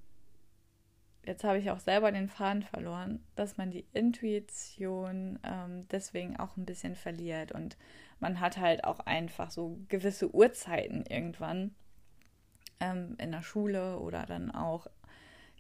jetzt 1.25 1.45
habe 1.45 1.59
ich 1.59 1.71
auch 1.71 1.79
selber 1.79 2.11
den 2.11 2.29
Faden 2.29 2.65
verloren, 2.65 3.25
dass 3.37 3.59
man 3.59 3.71
die 3.71 3.87
Intuition 3.93 5.39
ähm, 5.45 5.87
deswegen 5.93 6.37
auch 6.37 6.57
ein 6.57 6.67
bisschen 6.67 6.97
verliert. 6.97 7.53
Und 7.53 7.77
man 8.19 8.41
hat 8.41 8.59
halt 8.59 8.83
auch 8.83 8.99
einfach 9.07 9.53
so 9.53 9.79
gewisse 9.89 10.35
Uhrzeiten 10.35 11.07
irgendwann 11.07 11.77
ähm, 12.81 13.15
in 13.21 13.31
der 13.31 13.43
Schule 13.43 14.01
oder 14.01 14.27
dann 14.27 14.51
auch 14.51 14.89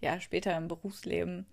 ja 0.00 0.18
später 0.20 0.56
im 0.56 0.66
Berufsleben, 0.66 1.46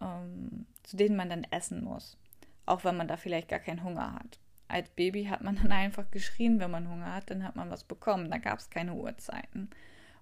ähm, 0.00 0.66
zu 0.84 0.96
denen 0.96 1.16
man 1.16 1.30
dann 1.30 1.48
essen 1.50 1.82
muss. 1.82 2.16
Auch 2.64 2.84
wenn 2.84 2.96
man 2.96 3.08
da 3.08 3.16
vielleicht 3.16 3.48
gar 3.48 3.58
keinen 3.58 3.82
Hunger 3.82 4.14
hat. 4.14 4.38
Als 4.68 4.88
Baby 4.90 5.24
hat 5.24 5.42
man 5.42 5.56
dann 5.62 5.72
einfach 5.72 6.10
geschrien, 6.10 6.60
wenn 6.60 6.70
man 6.70 6.88
Hunger 6.88 7.14
hat, 7.14 7.30
dann 7.30 7.44
hat 7.44 7.56
man 7.56 7.70
was 7.70 7.84
bekommen. 7.84 8.30
Da 8.30 8.38
gab 8.38 8.58
es 8.58 8.70
keine 8.70 8.94
Uhrzeiten. 8.94 9.70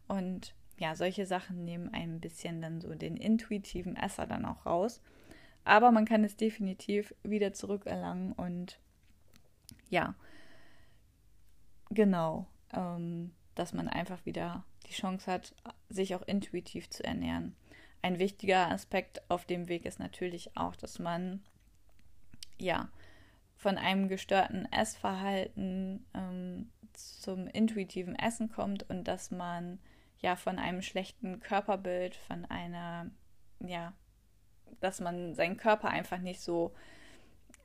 Und 0.09 0.55
ja, 0.78 0.94
solche 0.96 1.26
Sachen 1.26 1.64
nehmen 1.64 1.92
ein 1.92 2.20
bisschen 2.20 2.61
dann 2.61 2.81
so 2.81 2.94
den 2.94 3.16
intuitiven 3.16 3.96
Esser 3.96 4.26
dann 4.26 4.44
auch 4.44 4.66
raus. 4.66 5.00
Aber 5.64 5.92
man 5.92 6.07
kann 6.07 6.24
es 6.24 6.37
definitiv 6.37 7.14
wieder 7.22 7.52
zurückerlangen 7.52 8.33
und 8.33 8.81
ja, 9.90 10.14
genau. 11.90 12.46
Ähm, 12.72 13.33
dass 13.55 13.72
man 13.72 13.88
einfach 13.88 14.24
wieder 14.24 14.64
die 14.87 14.92
Chance 14.92 15.31
hat, 15.31 15.55
sich 15.88 16.14
auch 16.14 16.22
intuitiv 16.22 16.90
zu 16.90 17.05
ernähren. 17.05 17.55
Ein 18.00 18.18
wichtiger 18.18 18.70
Aspekt 18.70 19.22
auf 19.31 19.44
dem 19.44 19.68
Weg 19.68 19.85
ist 19.85 19.98
natürlich 19.98 20.57
auch, 20.57 20.74
dass 20.74 20.98
man 20.98 21.42
ja 22.59 22.88
von 23.62 23.79
einem 23.79 24.09
gestörten 24.09 24.66
Essverhalten 24.72 26.05
ähm, 26.14 26.68
zum 26.94 27.46
intuitiven 27.46 28.16
Essen 28.16 28.51
kommt 28.51 28.88
und 28.90 29.05
dass 29.05 29.31
man 29.31 29.79
ja 30.18 30.35
von 30.35 30.59
einem 30.59 30.83
schlechten 30.83 31.38
Körperbild, 31.38 32.16
von 32.16 32.44
einer 32.44 33.09
ja, 33.61 33.92
dass 34.81 35.01
man 35.01 35.35
seinen 35.35 35.57
Körper 35.57 35.88
einfach 35.88 36.18
nicht 36.18 36.40
so 36.40 36.75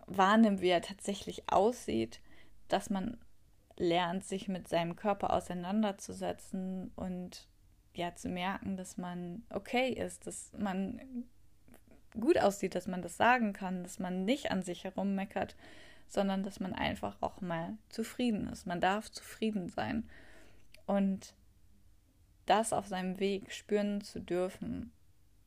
wahrnimmt, 0.05 0.61
wie 0.61 0.69
er 0.69 0.83
tatsächlich 0.83 1.51
aussieht, 1.51 2.21
dass 2.67 2.91
man 2.91 3.17
lernt, 3.75 4.23
sich 4.23 4.47
mit 4.47 4.67
seinem 4.67 4.95
Körper 4.95 5.33
auseinanderzusetzen 5.33 6.91
und 6.95 7.47
ja 7.95 8.13
zu 8.13 8.29
merken, 8.29 8.77
dass 8.77 8.97
man 8.97 9.43
okay 9.49 9.89
ist, 9.89 10.27
dass 10.27 10.51
man 10.53 11.01
gut 12.19 12.37
aussieht, 12.39 12.75
dass 12.75 12.87
man 12.87 13.01
das 13.01 13.17
sagen 13.17 13.53
kann, 13.53 13.83
dass 13.83 13.97
man 13.97 14.25
nicht 14.25 14.51
an 14.51 14.61
sich 14.61 14.83
herummeckert, 14.83 15.55
sondern 16.07 16.43
dass 16.43 16.59
man 16.59 16.73
einfach 16.73 17.17
auch 17.21 17.41
mal 17.41 17.77
zufrieden 17.89 18.47
ist. 18.47 18.65
Man 18.65 18.81
darf 18.81 19.11
zufrieden 19.11 19.69
sein. 19.69 20.09
Und 20.85 21.35
das 22.45 22.71
auf 22.73 22.87
seinem 22.87 23.19
Weg 23.19 23.51
spüren 23.51 24.01
zu 24.01 24.21
dürfen, 24.21 24.91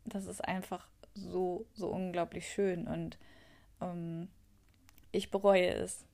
das 0.04 0.26
ist 0.26 0.44
einfach 0.44 0.86
so, 1.14 1.66
so 1.74 1.88
unglaublich 1.88 2.48
schön. 2.48 2.86
Und 2.86 3.18
ähm, 3.80 4.28
ich 5.12 5.30
bereue 5.30 5.70
es 5.70 6.04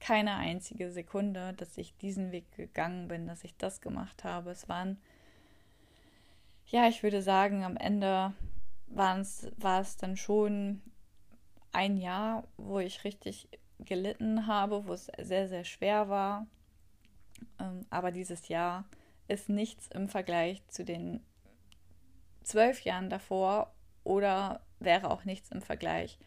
keine 0.00 0.34
einzige 0.34 0.90
Sekunde, 0.90 1.54
dass 1.54 1.78
ich 1.78 1.96
diesen 1.96 2.30
Weg 2.30 2.52
gegangen 2.52 3.08
bin, 3.08 3.26
dass 3.26 3.42
ich 3.42 3.56
das 3.56 3.80
gemacht 3.80 4.22
habe. 4.22 4.50
Es 4.50 4.68
waren, 4.68 4.98
ja, 6.66 6.88
ich 6.88 7.02
würde 7.02 7.22
sagen, 7.22 7.64
am 7.64 7.78
Ende 7.78 8.34
war 8.86 9.18
es 9.18 9.96
dann 9.96 10.16
schon 10.16 10.82
ein 11.72 11.96
Jahr, 11.96 12.46
wo 12.56 12.78
ich 12.78 13.04
richtig 13.04 13.48
gelitten 13.84 14.46
habe, 14.46 14.86
wo 14.86 14.92
es 14.92 15.10
sehr, 15.18 15.48
sehr 15.48 15.64
schwer 15.64 16.08
war. 16.08 16.46
Ähm, 17.60 17.86
aber 17.90 18.10
dieses 18.10 18.48
Jahr 18.48 18.84
ist 19.28 19.48
nichts 19.48 19.88
im 19.88 20.08
Vergleich 20.08 20.66
zu 20.68 20.84
den 20.84 21.20
zwölf 22.42 22.80
Jahren 22.82 23.10
davor 23.10 23.74
oder 24.04 24.60
wäre 24.80 25.10
auch 25.10 25.24
nichts 25.24 25.50
im 25.50 25.62
Vergleich 25.62 26.18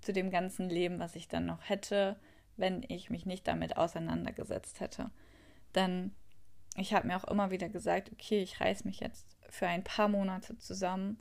zu 0.00 0.12
dem 0.12 0.30
ganzen 0.30 0.70
Leben, 0.70 0.98
was 0.98 1.16
ich 1.16 1.28
dann 1.28 1.46
noch 1.46 1.68
hätte, 1.68 2.16
wenn 2.56 2.82
ich 2.88 3.10
mich 3.10 3.26
nicht 3.26 3.46
damit 3.46 3.76
auseinandergesetzt 3.76 4.80
hätte. 4.80 5.10
Denn 5.74 6.14
ich 6.76 6.94
habe 6.94 7.06
mir 7.06 7.16
auch 7.16 7.28
immer 7.28 7.50
wieder 7.50 7.68
gesagt, 7.68 8.10
okay, 8.12 8.42
ich 8.42 8.60
reiß 8.60 8.84
mich 8.84 9.00
jetzt 9.00 9.36
für 9.50 9.66
ein 9.66 9.84
paar 9.84 10.08
Monate 10.08 10.56
zusammen, 10.56 11.18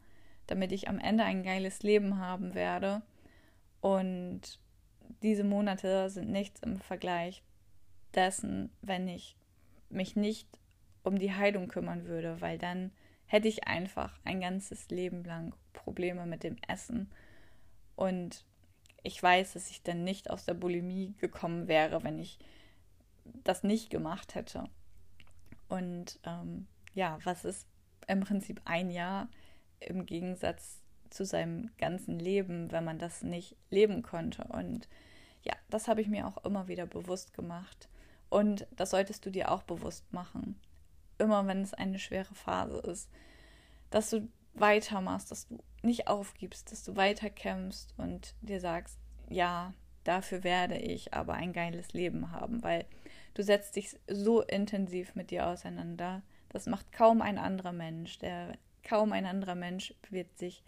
damit 0.48 0.72
ich 0.72 0.88
am 0.88 1.00
Ende 1.00 1.24
ein 1.24 1.44
geiles 1.44 1.84
Leben 1.84 2.20
haben 2.20 2.54
werde. 2.54 3.02
Und 3.82 4.60
diese 5.22 5.44
Monate 5.44 6.10
sind 6.10 6.30
nichts 6.30 6.62
im 6.62 6.80
Vergleich 6.80 7.44
dessen, 8.14 8.72
wenn 8.82 9.08
ich 9.08 9.36
mich 9.90 10.16
nicht 10.16 10.48
um 11.04 11.18
die 11.18 11.34
Heilung 11.34 11.68
kümmern 11.68 12.06
würde, 12.06 12.42
weil 12.42 12.58
dann 12.58 12.92
hätte 13.26 13.48
ich 13.48 13.68
einfach 13.68 14.20
ein 14.24 14.42
ganzes 14.42 14.90
Leben 14.90 15.24
lang 15.24 15.54
Probleme 15.74 16.26
mit 16.26 16.44
dem 16.44 16.58
Essen. 16.68 17.12
Und 17.96 18.44
ich 19.04 19.22
weiß, 19.22 19.54
dass 19.54 19.70
ich 19.70 19.84
dann 19.84 20.04
nicht 20.04 20.30
aus 20.30 20.46
der 20.46 20.54
Bulimie 20.54 21.14
gekommen 21.20 21.68
wäre, 21.68 22.04
wenn 22.04 22.20
ich 22.20 22.40
das 23.44 23.64
nicht 23.64 23.90
gemacht 23.90 24.36
hätte. 24.36 24.70
Und 25.68 26.20
ähm, 26.26 26.68
ja, 26.94 27.20
was 27.24 27.46
ist 27.46 27.68
im 28.08 28.22
Prinzip 28.22 28.62
ein 28.66 28.90
Jahr 28.90 29.30
im 29.80 30.06
Gegensatz 30.06 30.82
zu 31.10 31.26
seinem 31.26 31.70
ganzen 31.78 32.20
Leben, 32.20 32.72
wenn 32.72 32.84
man 32.84 33.00
das 33.00 33.24
nicht 33.24 33.56
leben 33.70 34.04
konnte. 34.04 34.44
Und 34.46 34.88
ja, 35.44 35.54
das 35.70 35.88
habe 35.88 36.02
ich 36.02 36.08
mir 36.08 36.28
auch 36.28 36.44
immer 36.46 36.68
wieder 36.68 36.86
bewusst 36.86 37.34
gemacht. 37.34 37.90
Und 38.30 38.68
das 38.76 38.92
solltest 38.92 39.26
du 39.26 39.32
dir 39.32 39.52
auch 39.52 39.64
bewusst 39.64 40.12
machen. 40.14 40.60
Immer 41.18 41.46
wenn 41.48 41.62
es 41.62 41.74
eine 41.74 42.00
schwere 42.00 42.34
Phase 42.36 42.78
ist, 42.80 43.10
dass 43.90 44.10
du 44.10 44.28
weitermachst, 44.54 45.32
dass 45.32 45.48
du 45.48 45.60
nicht 45.82 46.08
aufgibst, 46.08 46.72
dass 46.72 46.84
du 46.84 46.96
weiterkämpfst 46.96 47.94
und 47.98 48.36
dir 48.42 48.60
sagst, 48.60 48.98
ja, 49.30 49.74
dafür 50.04 50.44
werde 50.44 50.78
ich 50.78 51.14
aber 51.14 51.34
ein 51.34 51.54
geiles 51.54 51.94
Leben 51.94 52.32
haben, 52.32 52.64
weil 52.64 52.86
du 53.34 53.44
setzt 53.44 53.76
dich 53.76 53.98
so 54.08 54.42
intensiv 54.42 55.16
mit 55.16 55.32
dir 55.32 55.48
auseinander. 55.48 56.22
Das 56.50 56.66
macht 56.66 56.92
kaum 56.92 57.22
ein 57.22 57.38
anderer 57.38 57.74
Mensch. 57.74 58.18
Der 58.20 58.54
kaum 58.84 59.12
ein 59.12 59.26
anderer 59.26 59.56
Mensch 59.56 59.94
wird 60.10 60.38
sich 60.38 60.64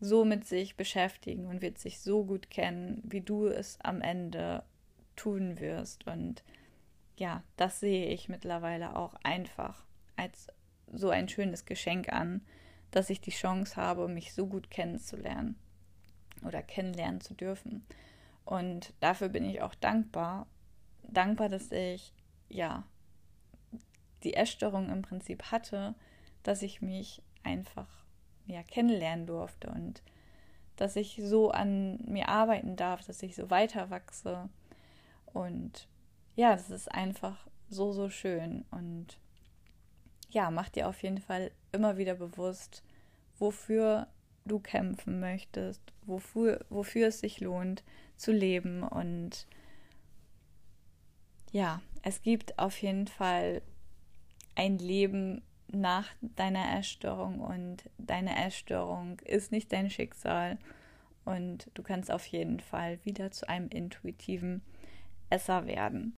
so 0.00 0.24
mit 0.24 0.46
sich 0.46 0.76
beschäftigen 0.76 1.46
und 1.46 1.62
wird 1.62 1.78
sich 1.78 2.00
so 2.00 2.24
gut 2.24 2.50
kennen, 2.50 3.02
wie 3.04 3.20
du 3.20 3.46
es 3.46 3.78
am 3.80 4.00
Ende 4.00 4.62
tun 5.16 5.58
wirst. 5.60 6.06
Und 6.06 6.44
ja, 7.16 7.42
das 7.56 7.80
sehe 7.80 8.08
ich 8.08 8.28
mittlerweile 8.28 8.96
auch 8.96 9.14
einfach 9.22 9.84
als 10.16 10.48
so 10.92 11.10
ein 11.10 11.28
schönes 11.28 11.64
Geschenk 11.64 12.12
an, 12.12 12.42
dass 12.90 13.10
ich 13.10 13.20
die 13.20 13.30
Chance 13.30 13.76
habe, 13.76 14.08
mich 14.08 14.34
so 14.34 14.46
gut 14.46 14.70
kennenzulernen 14.70 15.56
oder 16.44 16.62
kennenlernen 16.62 17.20
zu 17.20 17.34
dürfen. 17.34 17.84
Und 18.44 18.92
dafür 19.00 19.28
bin 19.28 19.44
ich 19.44 19.62
auch 19.62 19.74
dankbar. 19.74 20.46
Dankbar, 21.02 21.48
dass 21.48 21.72
ich 21.72 22.12
ja 22.48 22.84
die 24.22 24.34
Essstörung 24.34 24.90
im 24.90 25.02
Prinzip 25.02 25.50
hatte, 25.50 25.94
dass 26.42 26.62
ich 26.62 26.80
mich 26.80 27.22
einfach 27.42 28.05
ja 28.46 28.62
kennenlernen 28.62 29.26
durfte 29.26 29.68
und 29.68 30.02
dass 30.76 30.96
ich 30.96 31.20
so 31.22 31.50
an 31.50 31.98
mir 32.06 32.28
arbeiten 32.28 32.76
darf, 32.76 33.04
dass 33.04 33.22
ich 33.22 33.34
so 33.34 33.50
weiter 33.50 33.90
wachse. 33.90 34.48
Und 35.24 35.88
ja, 36.34 36.52
das 36.52 36.70
ist 36.70 36.92
einfach 36.92 37.46
so, 37.68 37.92
so 37.92 38.10
schön. 38.10 38.64
Und 38.70 39.18
ja, 40.30 40.50
mach 40.50 40.68
dir 40.68 40.88
auf 40.88 41.02
jeden 41.02 41.20
Fall 41.20 41.50
immer 41.72 41.96
wieder 41.96 42.14
bewusst, 42.14 42.82
wofür 43.38 44.06
du 44.44 44.60
kämpfen 44.60 45.18
möchtest, 45.18 45.80
wofür, 46.04 46.64
wofür 46.68 47.08
es 47.08 47.20
sich 47.20 47.40
lohnt 47.40 47.82
zu 48.16 48.32
leben. 48.32 48.82
Und 48.82 49.46
ja, 51.52 51.80
es 52.02 52.22
gibt 52.22 52.58
auf 52.58 52.80
jeden 52.82 53.08
Fall 53.08 53.62
ein 54.54 54.78
Leben 54.78 55.42
nach 55.68 56.08
deiner 56.20 56.78
Essstörung 56.78 57.40
und 57.40 57.90
deine 57.98 58.44
Essstörung 58.46 59.18
ist 59.20 59.52
nicht 59.52 59.72
dein 59.72 59.90
Schicksal 59.90 60.58
und 61.24 61.70
du 61.74 61.82
kannst 61.82 62.10
auf 62.10 62.24
jeden 62.26 62.60
Fall 62.60 62.98
wieder 63.04 63.30
zu 63.30 63.48
einem 63.48 63.68
intuitiven 63.68 64.62
Esser 65.28 65.66
werden. 65.66 66.14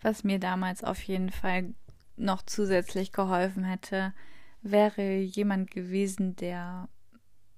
Was 0.00 0.24
mir 0.24 0.40
damals 0.40 0.82
auf 0.82 1.00
jeden 1.02 1.30
Fall 1.30 1.74
noch 2.16 2.42
zusätzlich 2.42 3.12
geholfen 3.12 3.64
hätte, 3.64 4.12
wäre 4.60 5.18
jemand 5.18 5.70
gewesen, 5.70 6.36
der 6.36 6.88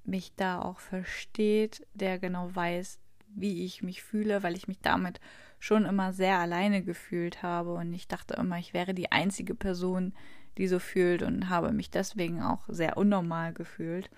mich 0.04 0.34
da 0.36 0.60
auch 0.60 0.80
versteht, 0.80 1.86
der 1.94 2.18
genau 2.18 2.54
weiß, 2.54 2.98
wie 3.28 3.64
ich 3.64 3.82
mich 3.82 4.02
fühle, 4.02 4.42
weil 4.42 4.54
ich 4.54 4.68
mich 4.68 4.80
damit 4.80 5.20
schon 5.58 5.86
immer 5.86 6.12
sehr 6.12 6.38
alleine 6.38 6.82
gefühlt 6.82 7.42
habe 7.42 7.74
und 7.74 7.92
ich 7.94 8.06
dachte 8.06 8.34
immer, 8.34 8.58
ich 8.58 8.74
wäre 8.74 8.92
die 8.92 9.10
einzige 9.12 9.54
Person, 9.54 10.12
die 10.58 10.68
so 10.68 10.78
fühlt 10.78 11.22
und 11.22 11.48
habe 11.48 11.72
mich 11.72 11.90
deswegen 11.90 12.42
auch 12.42 12.62
sehr 12.68 12.96
unnormal 12.96 13.52
gefühlt. 13.52 14.10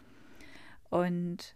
Und 0.91 1.55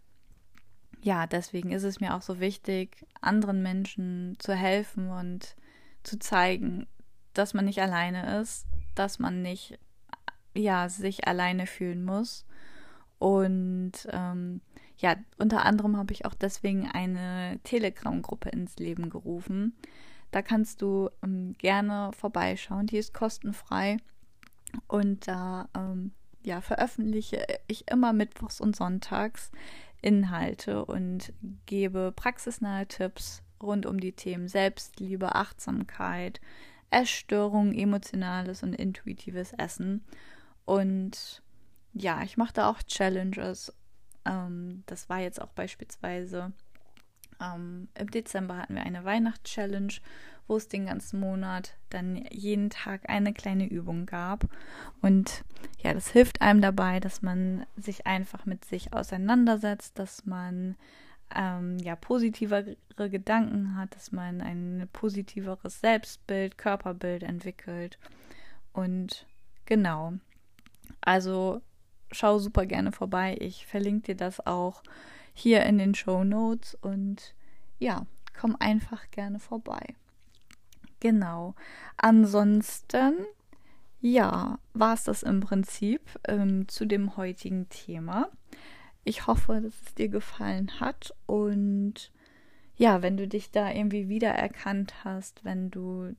ja, 1.03 1.27
deswegen 1.27 1.73
ist 1.73 1.85
es 1.85 2.01
mir 2.01 2.14
auch 2.14 2.23
so 2.23 2.40
wichtig, 2.40 3.07
anderen 3.21 3.62
Menschen 3.62 4.37
zu 4.38 4.55
helfen 4.55 5.11
und 5.11 5.57
zu 6.03 6.19
zeigen, 6.19 6.87
dass 7.33 7.55
man 7.55 7.64
nicht 7.64 7.81
alleine 7.81 8.40
ist, 8.40 8.66
dass 8.95 9.19
man 9.19 9.43
nicht 9.43 9.79
ja 10.55 10.88
sich 10.88 11.27
alleine 11.27 11.66
fühlen 11.66 12.05
muss. 12.05 12.45
Und 13.19 13.93
ähm, 14.11 14.61
ja, 14.99 15.16
unter 15.38 15.64
anderem 15.64 15.97
habe 15.97 16.12
ich 16.12 16.25
auch 16.25 16.35
deswegen 16.35 16.88
eine 16.88 17.59
Telegram-Gruppe 17.64 18.51
ins 18.51 18.77
Leben 18.77 19.11
gerufen. 19.11 19.75
Da 20.31 20.43
kannst 20.43 20.83
du 20.83 21.11
ähm, 21.23 21.55
gerne 21.59 22.11
vorbeischauen. 22.12 22.87
Die 22.87 22.99
ist 22.99 23.14
kostenfrei. 23.14 23.97
Und 24.87 25.28
da 25.28 25.68
ähm, 25.76 26.12
ja, 26.42 26.61
veröffentliche 26.61 27.45
ich 27.66 27.90
immer 27.90 28.12
mittwochs 28.12 28.61
und 28.61 28.76
sonntags 28.76 29.51
Inhalte 30.03 30.84
und 30.84 31.32
gebe 31.66 32.12
praxisnahe 32.14 32.86
Tipps 32.86 33.42
rund 33.62 33.84
um 33.84 34.01
die 34.01 34.12
Themen 34.12 34.49
Selbstliebe, 34.49 35.34
Achtsamkeit, 35.34 36.40
Essstörungen, 36.90 37.74
emotionales 37.74 38.62
und 38.62 38.74
intuitives 38.74 39.53
Essen. 39.53 40.05
Und 40.64 41.42
ja, 41.92 42.22
ich 42.22 42.36
mache 42.36 42.55
da 42.55 42.70
auch 42.70 42.82
Challenges. 42.82 43.74
Ähm, 44.24 44.82
das 44.86 45.09
war 45.09 45.20
jetzt 45.20 45.42
auch 45.42 45.53
beispielsweise 45.53 46.53
ähm, 47.40 47.88
im 47.99 48.11
Dezember 48.11 48.59
hatten 48.59 48.74
wir 48.74 48.82
eine 48.82 49.05
Weihnachtschallenge, 49.05 49.95
wo 50.51 50.57
es 50.57 50.66
den 50.66 50.86
ganzen 50.86 51.20
Monat 51.20 51.76
dann 51.90 52.16
jeden 52.28 52.70
Tag 52.70 53.09
eine 53.09 53.32
kleine 53.32 53.68
Übung 53.68 54.05
gab. 54.05 54.48
Und 55.01 55.44
ja, 55.78 55.94
das 55.94 56.09
hilft 56.09 56.42
einem 56.42 56.61
dabei, 56.61 56.98
dass 56.98 57.22
man 57.22 57.64
sich 57.76 58.05
einfach 58.05 58.46
mit 58.46 58.64
sich 58.64 58.92
auseinandersetzt, 58.92 59.96
dass 60.01 60.26
man 60.26 60.74
ähm, 61.32 61.78
ja 61.78 61.94
positivere 61.94 62.76
Gedanken 62.96 63.76
hat, 63.76 63.94
dass 63.94 64.11
man 64.11 64.40
ein 64.40 64.88
positiveres 64.92 65.80
Selbstbild, 65.80 66.59
Körperbild 66.59 67.22
entwickelt. 67.22 68.01
Und 68.72 69.26
genau. 69.66 70.14
Also 71.01 71.62
schau 72.11 72.40
super 72.40 72.66
gerne 72.66 72.90
vorbei. 72.90 73.36
Ich 73.38 73.66
verlinke 73.66 74.14
dir 74.14 74.16
das 74.16 74.44
auch 74.44 74.82
hier 75.32 75.62
in 75.62 75.78
den 75.78 75.94
Show 75.94 76.24
Notes 76.24 76.76
und 76.80 77.36
ja, 77.78 78.05
komm 78.36 78.57
einfach 78.59 79.12
gerne 79.12 79.38
vorbei. 79.38 79.94
Genau. 81.01 81.55
Ansonsten, 81.96 83.14
ja, 84.01 84.59
war 84.74 84.94
es 84.94 85.05
das 85.05 85.22
im 85.22 85.40
Prinzip 85.40 86.03
ähm, 86.28 86.68
zu 86.68 86.86
dem 86.86 87.16
heutigen 87.16 87.68
Thema. 87.70 88.28
Ich 89.03 89.26
hoffe, 89.26 89.61
dass 89.62 89.74
es 89.82 89.94
dir 89.94 90.09
gefallen 90.09 90.78
hat 90.78 91.14
und 91.26 92.12
ja, 92.76 93.03
wenn 93.03 93.16
du 93.16 93.26
dich 93.26 93.51
da 93.51 93.70
irgendwie 93.70 94.09
wiedererkannt 94.09 95.05
hast, 95.05 95.44
wenn 95.44 95.70
du 95.70 96.14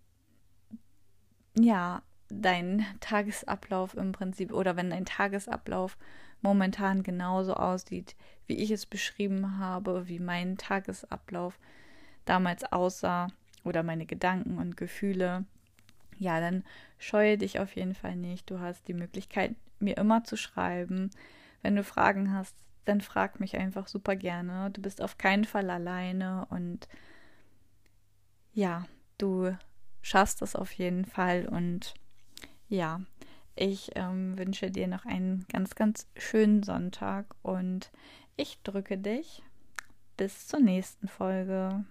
ja 1.57 2.01
dein 2.29 2.86
Tagesablauf 2.99 3.95
im 3.95 4.11
Prinzip 4.11 4.53
oder 4.53 4.75
wenn 4.77 4.89
dein 4.89 5.05
Tagesablauf 5.05 5.97
momentan 6.41 7.03
genauso 7.03 7.53
aussieht, 7.53 8.15
wie 8.47 8.55
ich 8.55 8.71
es 8.71 8.86
beschrieben 8.86 9.59
habe, 9.59 10.07
wie 10.07 10.19
mein 10.19 10.57
Tagesablauf 10.57 11.59
damals 12.25 12.63
aussah 12.71 13.27
oder 13.64 13.84
meine 13.84 14.05
Gedanken 14.05 14.57
und 14.57 14.78
Gefühle, 14.78 15.45
ja, 16.18 16.39
dann 16.39 16.64
scheue 16.99 17.38
dich 17.38 17.59
auf 17.59 17.76
jeden 17.76 17.95
Fall 17.95 18.16
nicht. 18.16 18.49
Du 18.49 18.59
hast 18.59 18.88
die 18.88 18.93
Möglichkeit, 18.93 19.55
mir 19.80 19.97
immer 19.97 20.24
zu 20.24 20.38
schreiben. 20.38 21.09
Wenn 21.62 21.76
du 21.76 21.84
Fragen 21.84 22.34
hast, 22.34 22.55
dann 22.86 23.01
frag 23.01 23.39
mich 23.39 23.57
einfach 23.57 23.88
super 23.88 24.16
gerne. 24.16 24.70
Du 24.72 24.82
bist 24.82 25.01
auf 25.01 25.18
keinen 25.18 25.45
Fall 25.45 25.70
alleine 25.70 26.45
und 26.49 26.88
ja, 28.53 28.86
du 29.18 29.55
schaffst 30.01 30.41
es 30.41 30.55
auf 30.55 30.72
jeden 30.74 31.05
Fall 31.05 31.47
und 31.47 31.93
ja, 32.68 33.01
ich 33.55 33.91
ähm, 33.95 34.38
wünsche 34.38 34.72
dir 34.72 34.88
noch 34.88 35.05
einen 35.05 35.45
ganz, 35.51 35.76
ganz 35.76 36.07
schönen 36.18 36.64
Sonntag 36.64 37.36
und 37.41 37.91
ich 38.38 38.62
drücke 38.64 38.97
dich. 38.97 39.43
Bis 40.18 40.47
zur 40.47 40.59
nächsten 40.59 41.07
Folge. 41.07 41.86